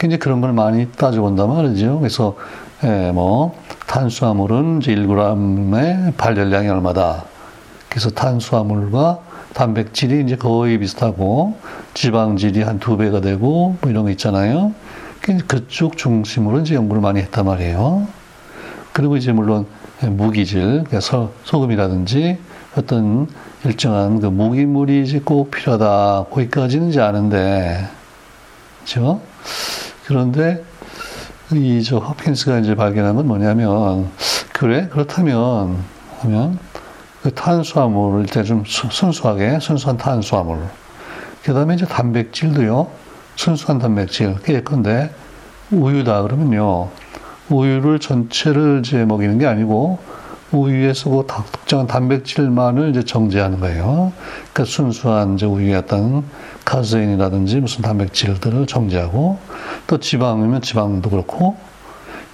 이제 0.08 0.18
그런 0.18 0.42
걸 0.42 0.54
많이 0.54 0.90
따져본단 0.92 1.50
말이죠. 1.50 2.00
그래서 2.00 2.36
예, 2.84 3.12
뭐 3.12 3.56
탄수화물은 3.88 4.80
이제 4.82 4.96
1g의 4.96 6.16
발열량이 6.16 6.70
얼마다. 6.70 7.26
그래서 7.90 8.10
탄수화물과 8.10 9.20
단백질이 9.54 10.24
이제 10.24 10.36
거의 10.36 10.78
비슷하고 10.78 11.58
지방질이 11.94 12.62
한 12.62 12.80
두 12.80 12.96
배가 12.98 13.20
되고 13.20 13.76
뭐 13.82 13.92
이런 13.92 14.04
거 14.06 14.12
있잖아요. 14.12 14.74
그쪽 15.48 15.98
중심으로 15.98 16.60
이제 16.60 16.76
연구를 16.76 17.02
많이 17.02 17.20
했단 17.20 17.46
말이에요. 17.46 18.08
그리고 18.94 19.18
이제 19.18 19.32
물론 19.32 19.66
무기질, 20.02 20.86
그래서 20.88 21.32
소금이라든지 21.44 22.38
어떤 22.78 23.28
일정한 23.66 24.22
그 24.22 24.28
무기물이 24.28 25.04
이제 25.04 25.20
꼭 25.20 25.52
필요하다. 25.52 26.28
거기까지는 26.32 26.90
이제 26.90 27.02
아는데, 27.02 27.86
그죠? 28.84 29.20
그런데 30.10 30.64
이 31.52 31.84
저 31.84 32.00
허킨스가 32.00 32.58
이제 32.60 32.74
발견한 32.74 33.16
건 33.16 33.28
뭐냐면, 33.28 34.10
그래? 34.54 34.88
그렇다면, 34.90 35.78
하면, 36.22 36.58
그 37.22 37.32
탄수화물을 37.32 38.24
이제 38.24 38.44
좀 38.44 38.64
순수하게, 38.66 39.60
순수한 39.60 39.98
탄수화물. 39.98 40.64
그 41.44 41.54
다음에 41.54 41.76
이제 41.76 41.86
단백질도요, 41.86 42.88
순수한 43.36 43.78
단백질. 43.78 44.36
예컨대 44.50 45.12
우유다 45.70 46.24
그러면요, 46.24 46.90
우유를 47.50 48.00
전체를 48.00 48.82
이제 48.84 49.06
먹이는 49.06 49.38
게 49.38 49.46
아니고, 49.46 50.00
우유에서 50.52 51.10
그 51.10 51.26
특정한 51.52 51.88
단백질만을 51.88 52.90
이제 52.90 53.04
정제하는 53.04 53.60
거예요. 53.60 54.12
그러니까 54.54 54.66
순수한 54.66 55.36
이제 55.36 55.46
우유의 55.46 55.76
어떤 55.76 56.24
카제인이라든지 56.66 57.60
무슨 57.60 57.82
단백질들을 57.82 58.66
정제하고, 58.68 59.38
또 59.88 60.00
지방이면 60.00 60.62
지방도 60.62 61.10
그렇고, 61.10 61.58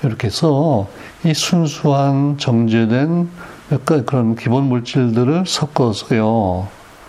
이렇게 0.04 0.28
해서 0.28 0.88
이 1.24 1.34
순수한 1.34 2.38
정제된 2.38 3.30
약간 3.72 4.06
그런 4.06 4.36
기본 4.36 4.66
물질들을 4.66 5.46
섞어서요. 5.48 6.68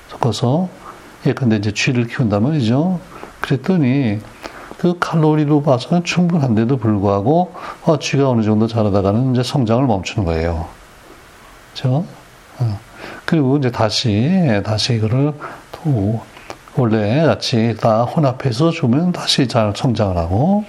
섞어서 0.08 0.68
예컨대 1.26 1.56
이제 1.56 1.72
쥐를 1.72 2.06
키운단 2.06 2.42
말이죠. 2.42 2.98
그랬더니 3.40 4.20
그 4.78 4.96
칼로리로 4.98 5.62
봐서는 5.62 6.04
충분한데도 6.04 6.76
불구하고 6.76 7.52
어, 7.84 7.98
쥐가 7.98 8.28
어느 8.30 8.42
정도 8.42 8.66
자라다가는 8.66 9.32
이제 9.32 9.42
성장을 9.42 9.84
멈추는 9.86 10.24
거예요. 10.24 10.66
그렇죠? 11.76 12.06
어. 12.58 12.80
그리고 13.26 13.58
이제 13.58 13.70
다시 13.70 14.62
다시 14.64 14.94
이거를 14.94 15.34
또 15.72 16.22
원래 16.76 17.24
같이 17.26 17.76
다 17.78 18.02
혼합해서 18.04 18.70
주면 18.70 19.12
다시 19.12 19.46
잘 19.46 19.74
성장을 19.76 20.16
하고 20.16 20.64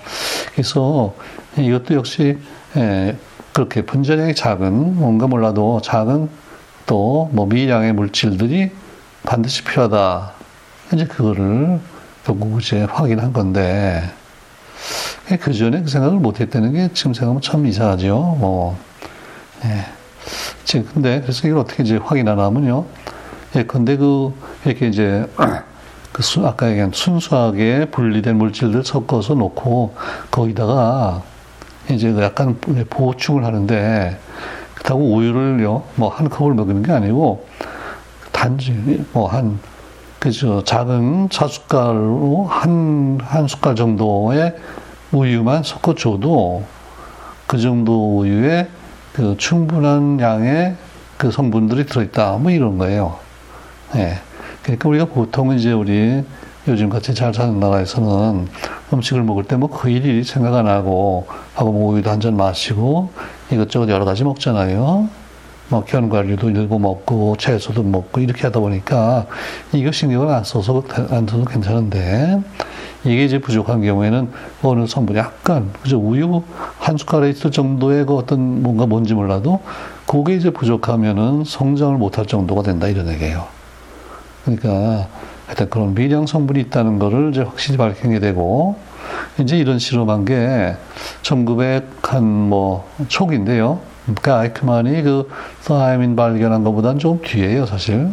그래서 0.51 1.15
이것도 1.57 1.95
역시 1.95 2.37
예, 2.75 3.15
그렇게 3.53 3.83
분자량이 3.83 4.35
작은 4.35 4.97
뭔가 4.97 5.27
몰라도 5.27 5.81
작은 5.81 6.29
또 6.85 7.29
뭐 7.31 7.45
미량의 7.45 7.93
물질들이 7.93 8.71
반드시 9.23 9.63
필요하다. 9.63 10.33
이제 10.93 11.05
그거를 11.05 11.79
이제 12.59 12.83
확인한 12.83 13.33
건데 13.33 14.03
그 15.41 15.53
전에 15.53 15.81
그 15.81 15.89
생각을 15.89 16.19
못했다는 16.19 16.73
게 16.73 16.89
지금 16.93 17.13
생각하면 17.13 17.41
참 17.41 17.65
이상하죠. 17.65 18.37
뭐 18.39 18.77
예. 19.65 19.96
지금 20.65 20.87
근데 20.93 21.21
그래서 21.21 21.47
이걸 21.47 21.59
어떻게 21.61 21.83
이제 21.83 21.97
확인하냐면요. 21.97 22.85
예, 23.55 23.63
근데 23.63 23.97
그 23.97 24.33
이렇게 24.65 24.87
이제 24.87 25.25
그 26.11 26.23
수, 26.23 26.45
아까 26.47 26.69
얘기한 26.69 26.91
순수하게 26.93 27.85
분리된 27.91 28.37
물질들 28.37 28.83
섞어서 28.83 29.35
놓고 29.35 29.95
거기다가 30.31 31.21
이제 31.89 32.11
그 32.11 32.21
약간 32.21 32.59
보충을 32.89 33.45
하는데 33.45 34.17
그렇다고 34.75 35.15
우유를요 35.15 35.83
뭐 35.95 36.09
한 36.09 36.29
컵을 36.29 36.53
먹이는 36.55 36.83
게 36.83 36.91
아니고 36.91 37.45
단지 38.31 38.71
뭐 39.13 39.27
한 39.27 39.59
그저 40.19 40.63
작은 40.63 41.29
차 41.29 41.47
숟갈로 41.47 42.47
한 42.49 43.19
한 43.21 43.47
숟갈 43.47 43.75
정도의 43.75 44.55
우유만 45.11 45.63
섞어 45.63 45.93
줘도 45.95 46.63
그 47.45 47.57
정도 47.59 48.17
우유에 48.19 48.67
그 49.17 49.35
충분한 49.37 50.19
양의 50.19 50.75
그 51.17 51.31
성분들이 51.31 51.87
들어있다 51.87 52.33
뭐 52.37 52.51
이런 52.51 52.77
거예요. 52.77 53.17
예. 53.95 53.97
네. 53.97 54.13
그러니까 54.61 54.89
우리가 54.89 55.05
보통 55.05 55.55
이제 55.55 55.71
우리 55.71 56.23
요즘 56.67 56.89
같이 56.89 57.15
잘 57.15 57.33
사는 57.33 57.59
나라에서는 57.59 58.47
음식을 58.93 59.23
먹을 59.23 59.43
때 59.45 59.55
뭐 59.55 59.69
그 59.69 59.89
일일이 59.89 60.23
생각 60.23 60.53
안 60.53 60.67
하고 60.67 61.25
하고 61.55 61.71
뭐 61.71 61.93
우유도 61.93 62.11
한 62.11 62.19
잔 62.21 62.37
마시고 62.37 63.11
이것저것 63.49 63.89
여러 63.89 64.05
가지 64.05 64.23
먹잖아요. 64.23 65.09
뭐 65.69 65.83
견과류도 65.83 66.49
일부 66.51 66.79
먹고 66.79 67.35
채소도 67.37 67.83
먹고 67.83 68.21
이렇게 68.21 68.43
하다 68.43 68.59
보니까 68.61 69.27
이거 69.73 69.91
신경을 69.91 70.33
안 70.33 70.43
써서 70.43 70.83
안 71.09 71.27
써도 71.27 71.43
괜찮은데 71.43 72.41
이게 73.03 73.25
이제 73.25 73.39
부족한 73.39 73.81
경우에는 73.81 74.29
어느 74.63 74.87
성분이 74.87 75.19
약간 75.19 75.71
그죠 75.81 75.99
우유 75.99 76.41
한 76.79 76.97
숟갈에 76.97 77.29
있을 77.29 77.51
정도의 77.51 78.05
그 78.05 78.15
어떤 78.15 78.63
뭔가 78.63 78.85
뭔지 78.85 79.13
몰라도 79.13 79.61
그게 80.05 80.35
이제 80.35 80.49
부족하면은 80.49 81.43
성장을 81.45 81.97
못할 81.97 82.25
정도가 82.25 82.63
된다 82.63 82.87
이런 82.87 83.09
얘기예요. 83.09 83.45
그러니까 84.45 85.07
하여튼 85.45 85.69
그런 85.69 85.93
미량 85.93 86.27
성분이 86.27 86.59
있다는 86.61 86.99
것을 86.99 87.31
이제 87.31 87.41
확실히 87.41 87.77
밝히게 87.77 88.19
되고, 88.19 88.77
이제 89.39 89.57
이런 89.57 89.79
실험한 89.79 90.25
게 90.25 90.75
1900 91.21 92.13
한 92.13 92.23
뭐 92.23 92.89
초기인데요. 93.07 93.79
그러니까 94.07 94.39
아이크만이 94.39 95.03
그 95.03 95.29
사이민 95.61 96.15
발견한 96.15 96.63
것보다는 96.63 96.99
좀 96.99 97.21
뒤에요, 97.21 97.65
사실. 97.65 98.09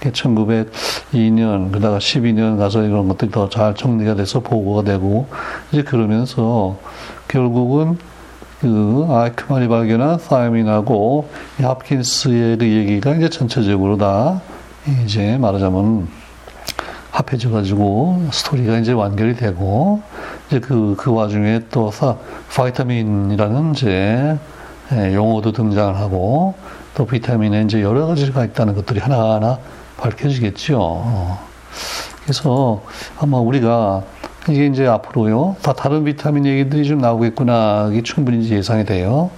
1902년, 0.00 1.72
그다가 1.72 1.98
12년 1.98 2.58
가서 2.58 2.82
이런 2.82 3.08
것들이 3.08 3.30
더 3.30 3.48
잘 3.48 3.74
정리가 3.74 4.14
돼서 4.14 4.40
보고가 4.40 4.82
되고, 4.82 5.26
이제 5.72 5.82
그러면서 5.82 6.76
결국은 7.26 7.98
그 8.60 9.06
아이크만이 9.10 9.68
발견한 9.68 10.18
사이민하고 10.18 11.28
합킨스의 11.60 12.58
그 12.58 12.66
얘기가 12.66 13.14
이제 13.14 13.28
전체적으로 13.28 13.96
다 13.96 14.40
이제 15.04 15.36
말하자면 15.38 16.08
합해져 17.10 17.50
가지고 17.50 18.22
스토리가 18.32 18.78
이제 18.78 18.92
완결이 18.92 19.36
되고 19.36 20.02
이제 20.48 20.60
그, 20.60 20.94
그 20.98 21.12
와중에 21.12 21.62
또 21.70 21.90
사, 21.90 22.16
바이타민이라는 22.54 23.72
이제 23.72 23.88
예, 23.90 24.38
용어도 24.92 25.52
등장을 25.52 25.96
하고 25.96 26.54
또 26.94 27.06
비타민에 27.06 27.62
이제 27.62 27.82
여러 27.82 28.06
가지가 28.06 28.44
있다는 28.44 28.74
것들이 28.74 29.00
하나하나 29.00 29.58
밝혀지겠죠. 29.96 30.78
어. 30.80 31.38
그래서 32.22 32.82
아마 33.18 33.38
우리가 33.38 34.02
이게 34.48 34.66
이제 34.66 34.86
앞으로요, 34.86 35.56
다 35.62 35.72
다른 35.72 36.04
비타민 36.04 36.44
얘기들이 36.44 36.86
좀 36.86 36.98
나오겠구나, 36.98 37.88
이게 37.92 38.02
충분히 38.02 38.46
예상이 38.50 38.84
돼요. 38.84 39.30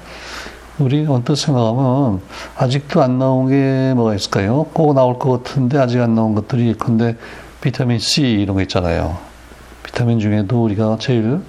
우리 0.78 1.06
언뜻 1.06 1.36
생각하면 1.36 2.20
아직도 2.56 3.02
안 3.02 3.18
나온 3.18 3.48
게 3.48 3.94
뭐가 3.94 4.14
있을까요? 4.14 4.66
꼭 4.74 4.94
나올 4.94 5.18
것 5.18 5.42
같은데 5.42 5.78
아직 5.78 6.00
안 6.00 6.14
나온 6.14 6.34
것들이 6.34 6.74
근데 6.74 7.16
비타민 7.60 7.98
C 7.98 8.22
이런 8.22 8.56
거 8.56 8.62
있잖아요. 8.62 9.16
비타민 9.82 10.18
중에도 10.18 10.62
우리가 10.64 10.98
제일 11.00 11.40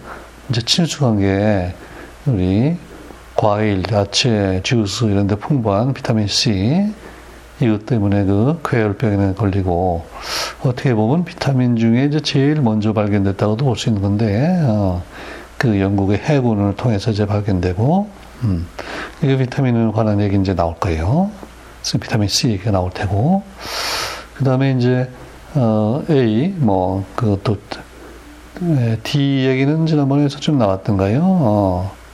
이제 0.50 0.62
친숙한 0.62 1.20
게 1.20 1.74
우리 2.26 2.78
과일, 3.38 3.84
야채, 3.92 4.62
주스 4.64 5.06
이런 5.06 5.28
데 5.28 5.36
풍부한 5.36 5.94
비타민 5.94 6.26
C 6.28 6.92
이것 7.60 7.86
때문에 7.86 8.26
그 8.26 8.60
쾌혈병에 8.64 9.34
걸리고 9.36 10.04
어떻게 10.64 10.94
보면 10.96 11.24
비타민 11.24 11.76
중에 11.76 12.06
이제 12.06 12.20
제일 12.20 12.62
먼저 12.62 12.94
발견됐다고도 12.94 13.64
볼 13.64 13.76
수 13.78 13.90
있는 13.90 14.02
건데 14.02 14.60
어, 14.64 15.04
그 15.58 15.80
영국의 15.80 16.18
해군을 16.18 16.76
통해서 16.76 17.12
이제 17.12 17.26
발견되고 17.28 18.10
음, 18.44 18.68
이 19.24 19.38
비타민에 19.38 19.92
관한 19.92 20.20
얘기 20.20 20.36
이제 20.36 20.56
나올 20.56 20.76
거예요. 20.76 21.30
그래서 21.82 21.98
비타민 22.00 22.28
C 22.28 22.50
얘기가 22.50 22.72
나올 22.72 22.90
테고 22.92 23.44
그 24.36 24.44
다음에 24.44 24.72
이제 24.72 25.10
어, 25.54 26.04
A 26.10 26.56
뭐 26.58 27.06
그또 27.16 27.58
D 29.04 29.46
얘기는 29.46 29.86
지난번에 29.86 30.28
서 30.28 30.40
좀 30.40 30.58
나왔던가요? 30.58 31.22
어, 31.24 31.92
아, 31.94 32.07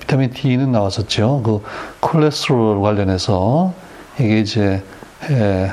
비타민 0.00 0.30
D는 0.30 0.72
나왔었죠. 0.72 1.42
그 1.44 1.62
콜레스테롤 2.00 2.80
관련해서 2.80 3.72
이게 4.18 4.40
이제 4.40 4.82
에, 5.30 5.70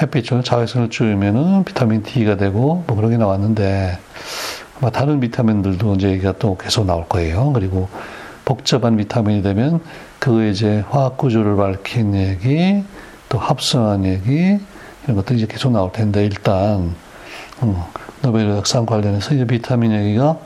햇빛을 0.00 0.44
자외선을 0.44 0.88
쬐면은 0.88 1.64
비타민 1.64 2.02
D가 2.02 2.36
되고 2.36 2.84
뭐 2.86 2.96
그런 2.96 3.10
게 3.10 3.16
나왔는데 3.16 3.98
아마 4.80 4.90
다른 4.90 5.20
비타민들도 5.20 5.94
이제 5.96 6.10
얘기가 6.10 6.34
또 6.38 6.56
계속 6.56 6.86
나올 6.86 7.06
거예요. 7.08 7.52
그리고 7.52 7.88
복잡한 8.44 8.96
비타민이 8.96 9.42
되면 9.42 9.80
그거에 10.18 10.50
이제 10.50 10.84
화학 10.88 11.16
구조를 11.16 11.56
밝힌 11.56 12.14
얘기, 12.14 12.82
또 13.28 13.38
합성한 13.38 14.04
얘기 14.04 14.58
이런 15.04 15.16
것들이 15.16 15.38
이제 15.38 15.46
계속 15.46 15.72
나올 15.72 15.92
텐데 15.92 16.24
일단 16.24 16.94
어, 17.60 17.92
노벨 18.22 18.46
의학상 18.46 18.86
관련해서 18.86 19.34
이제 19.34 19.44
비타민 19.44 19.92
얘기가 19.92 20.38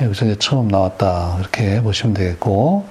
여기서 0.00 0.26
이제 0.26 0.36
처음 0.38 0.68
나왔다 0.68 1.36
이렇게 1.40 1.80
보시면 1.80 2.14
되겠고 2.14 2.86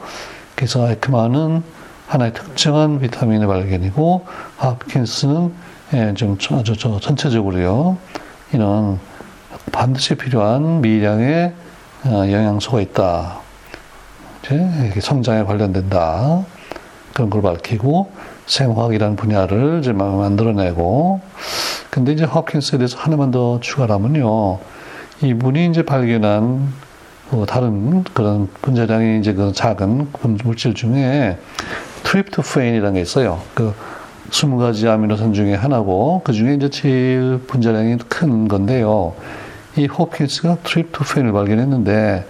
그래서 0.55 0.89
에크만은 0.89 1.63
하나의 2.07 2.33
특정한 2.33 2.99
비타민의 2.99 3.47
발견이고 3.47 4.25
하프킨스는 4.57 5.53
예, 5.93 6.13
좀 6.15 6.37
아주 6.51 6.75
저 6.77 6.99
전체적으로요 6.99 7.97
이런 8.53 8.99
반드시 9.71 10.15
필요한 10.15 10.81
미량의 10.81 11.53
어, 12.05 12.09
영양소가 12.09 12.81
있다. 12.81 13.39
이제 14.43 14.99
성장에 15.01 15.43
관련된다. 15.43 16.45
그런 17.13 17.29
걸 17.29 17.41
밝히고 17.41 18.11
생화학이라는 18.45 19.15
분야를 19.15 19.79
이제 19.79 19.91
만들어내고 19.91 21.21
근데 21.89 22.11
이제 22.11 22.25
허킨스에 22.25 22.77
대해서 22.77 22.97
하나만 22.97 23.31
더 23.31 23.59
추가하면요. 23.59 24.59
이분이 25.23 25.67
이제 25.67 25.83
발견한 25.83 26.73
뭐 27.35 27.45
다른 27.45 28.03
그런 28.13 28.47
분자량이 28.61 29.19
이제 29.19 29.33
그 29.33 29.51
작은 29.51 30.07
물질 30.45 30.73
중에 30.73 31.37
트립토페인이라는 32.03 32.93
게 32.93 33.01
있어요. 33.01 33.41
그 33.53 33.73
20가지 34.29 34.87
아미노산 34.87 35.33
중에 35.33 35.53
하나고 35.53 36.21
그 36.23 36.31
중에 36.31 36.55
이제 36.55 36.69
제일 36.69 37.39
분자량이 37.45 37.97
큰 38.07 38.47
건데요. 38.47 39.13
이 39.75 39.85
호킨스가 39.85 40.59
트립토페인을 40.63 41.33
발견했는데 41.33 42.25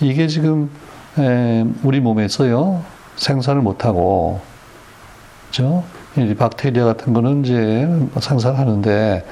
이게 0.00 0.28
지금 0.28 0.70
우리 1.82 1.98
몸에서요 1.98 2.82
생산을 3.16 3.62
못하고 3.62 4.40
그죠? 5.48 5.82
이 6.16 6.34
박테리아 6.34 6.84
같은 6.84 7.12
거는 7.12 7.44
이제 7.44 7.88
생산하는데 8.20 9.24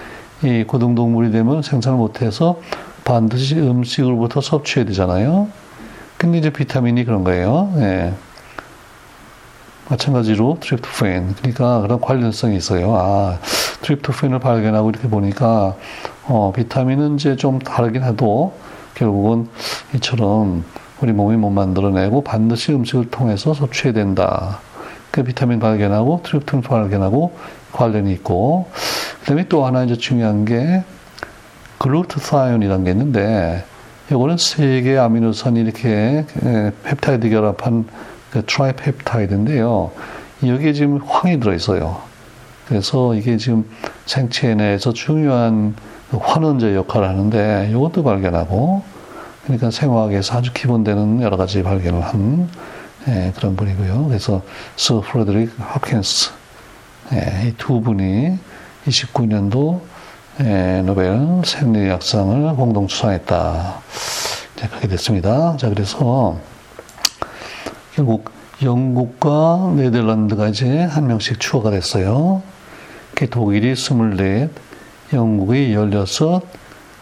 이 0.42 0.64
고등동물이 0.64 1.31
되면 1.31 1.62
생산을 1.62 1.98
못해서 1.98 2.61
반드시 3.04 3.56
음식으로부터 3.56 4.40
섭취해야 4.40 4.86
되잖아요. 4.86 5.48
근데 6.16 6.38
이제 6.38 6.50
비타민이 6.50 7.04
그런 7.04 7.22
거예요. 7.22 7.72
예. 7.76 8.14
마찬가지로 9.88 10.58
트립토펜 10.60 11.34
그러니까 11.36 11.82
그런 11.82 12.00
관련성이 12.00 12.56
있어요. 12.56 12.94
아 12.96 13.38
트립토펜을 13.82 14.38
발견하고 14.38 14.88
이렇게 14.88 15.08
보니까 15.08 15.76
어, 16.26 16.52
비타민은 16.56 17.16
이제 17.16 17.36
좀 17.36 17.58
다르긴 17.58 18.02
해도 18.02 18.54
결국은 18.94 19.48
이처럼 19.94 20.64
우리 21.02 21.12
몸이 21.12 21.36
못 21.36 21.50
만들어내고 21.50 22.24
반드시 22.24 22.72
음식을 22.72 23.10
통해서 23.10 23.52
섭취해야 23.52 23.92
된다. 23.92 24.60
그 25.10 25.22
비타민 25.22 25.60
발견하고 25.60 26.22
트립토펜 26.24 26.62
발견하고 26.62 27.36
관련이 27.72 28.10
있고 28.14 28.70
그 29.20 29.26
다음에 29.26 29.46
또 29.48 29.66
하나 29.66 29.84
이제 29.84 29.96
중요한 29.96 30.46
게 30.46 30.82
글루트사이온이라는 31.85 32.85
게 32.85 32.90
있는데 32.92 33.64
이거는 34.11 34.38
세 34.38 34.81
개의 34.81 34.99
아미노산이 34.99 35.61
이렇게 35.61 36.25
펩타이드 36.83 37.29
결합한 37.29 37.87
그 38.31 38.42
tripeptide인데요. 38.46 39.90
여기에 40.47 40.73
지금 40.73 40.99
황이 41.07 41.38
들어있어요. 41.38 42.01
그래서 42.66 43.14
이게 43.14 43.37
지금 43.37 43.68
생체 44.07 44.55
내에서 44.55 44.94
중요한 44.94 45.75
환원제 46.11 46.75
역할을 46.75 47.07
하는데 47.07 47.68
이것도 47.70 48.03
발견하고 48.03 48.83
그러니까 49.44 49.70
생화학에서 49.70 50.38
아주 50.38 50.53
기본되는 50.55 51.20
여러 51.20 51.37
가지 51.37 51.62
발견을 51.62 52.01
한 52.01 52.49
예, 53.09 53.33
그런 53.37 53.57
분이고요. 53.57 54.07
그래서 54.09 54.40
Sir 54.76 55.02
프레드릭 55.03 55.53
홉킨스 55.59 56.30
예, 57.12 57.49
이두 57.49 57.83
분이 57.83 58.38
29년도 58.87 59.93
예, 60.40 60.83
노벨 60.85 61.42
생리학상을 61.44 62.57
공동 62.57 62.88
수상했다. 62.88 63.83
네, 64.57 64.68
그렇게 64.68 64.88
됐습니다. 64.88 65.57
자, 65.57 65.68
그래서 65.68 66.40
결국 67.94 68.33
영국과 68.61 69.73
네덜란드가 69.77 70.49
이제 70.49 70.83
한 70.83 71.07
명씩 71.07 71.38
추가가 71.38 71.70
됐어요. 71.70 72.42
독일이 73.31 73.75
24, 73.75 74.49
영국이 75.12 75.73
16, 75.73 76.49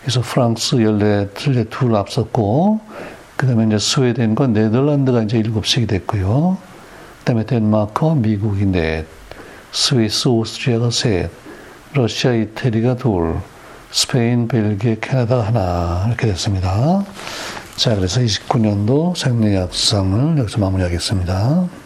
그래서 0.03 0.21
프랑스 0.21 0.77
14을 0.77 1.71
둘 1.71 1.97
앞섰고, 1.97 2.81
그 3.37 3.47
다음에 3.47 3.65
이제 3.65 3.79
스웨덴과 3.79 4.49
네덜란드가 4.49 5.23
이제 5.23 5.41
7씩이 5.41 5.89
됐고요. 5.89 6.59
그 7.21 7.25
다음에 7.25 7.47
덴마크와 7.47 8.15
미국이 8.15 8.67
넷, 8.67 9.07
스위스, 9.73 10.29
오스트리아가 10.29 10.91
셋, 10.91 11.31
러시아, 11.95 12.33
이태리가 12.33 12.97
둘, 12.97 13.37
스페인, 13.91 14.49
벨기에, 14.49 14.97
캐나다 14.99 15.43
하나, 15.43 16.05
이렇게 16.09 16.27
됐습니다. 16.29 17.05
자, 17.77 17.95
그래서 17.95 18.21
29년도 18.21 19.15
생리학상을 19.15 20.39
여기서 20.39 20.59
마무리하겠습니다. 20.59 21.82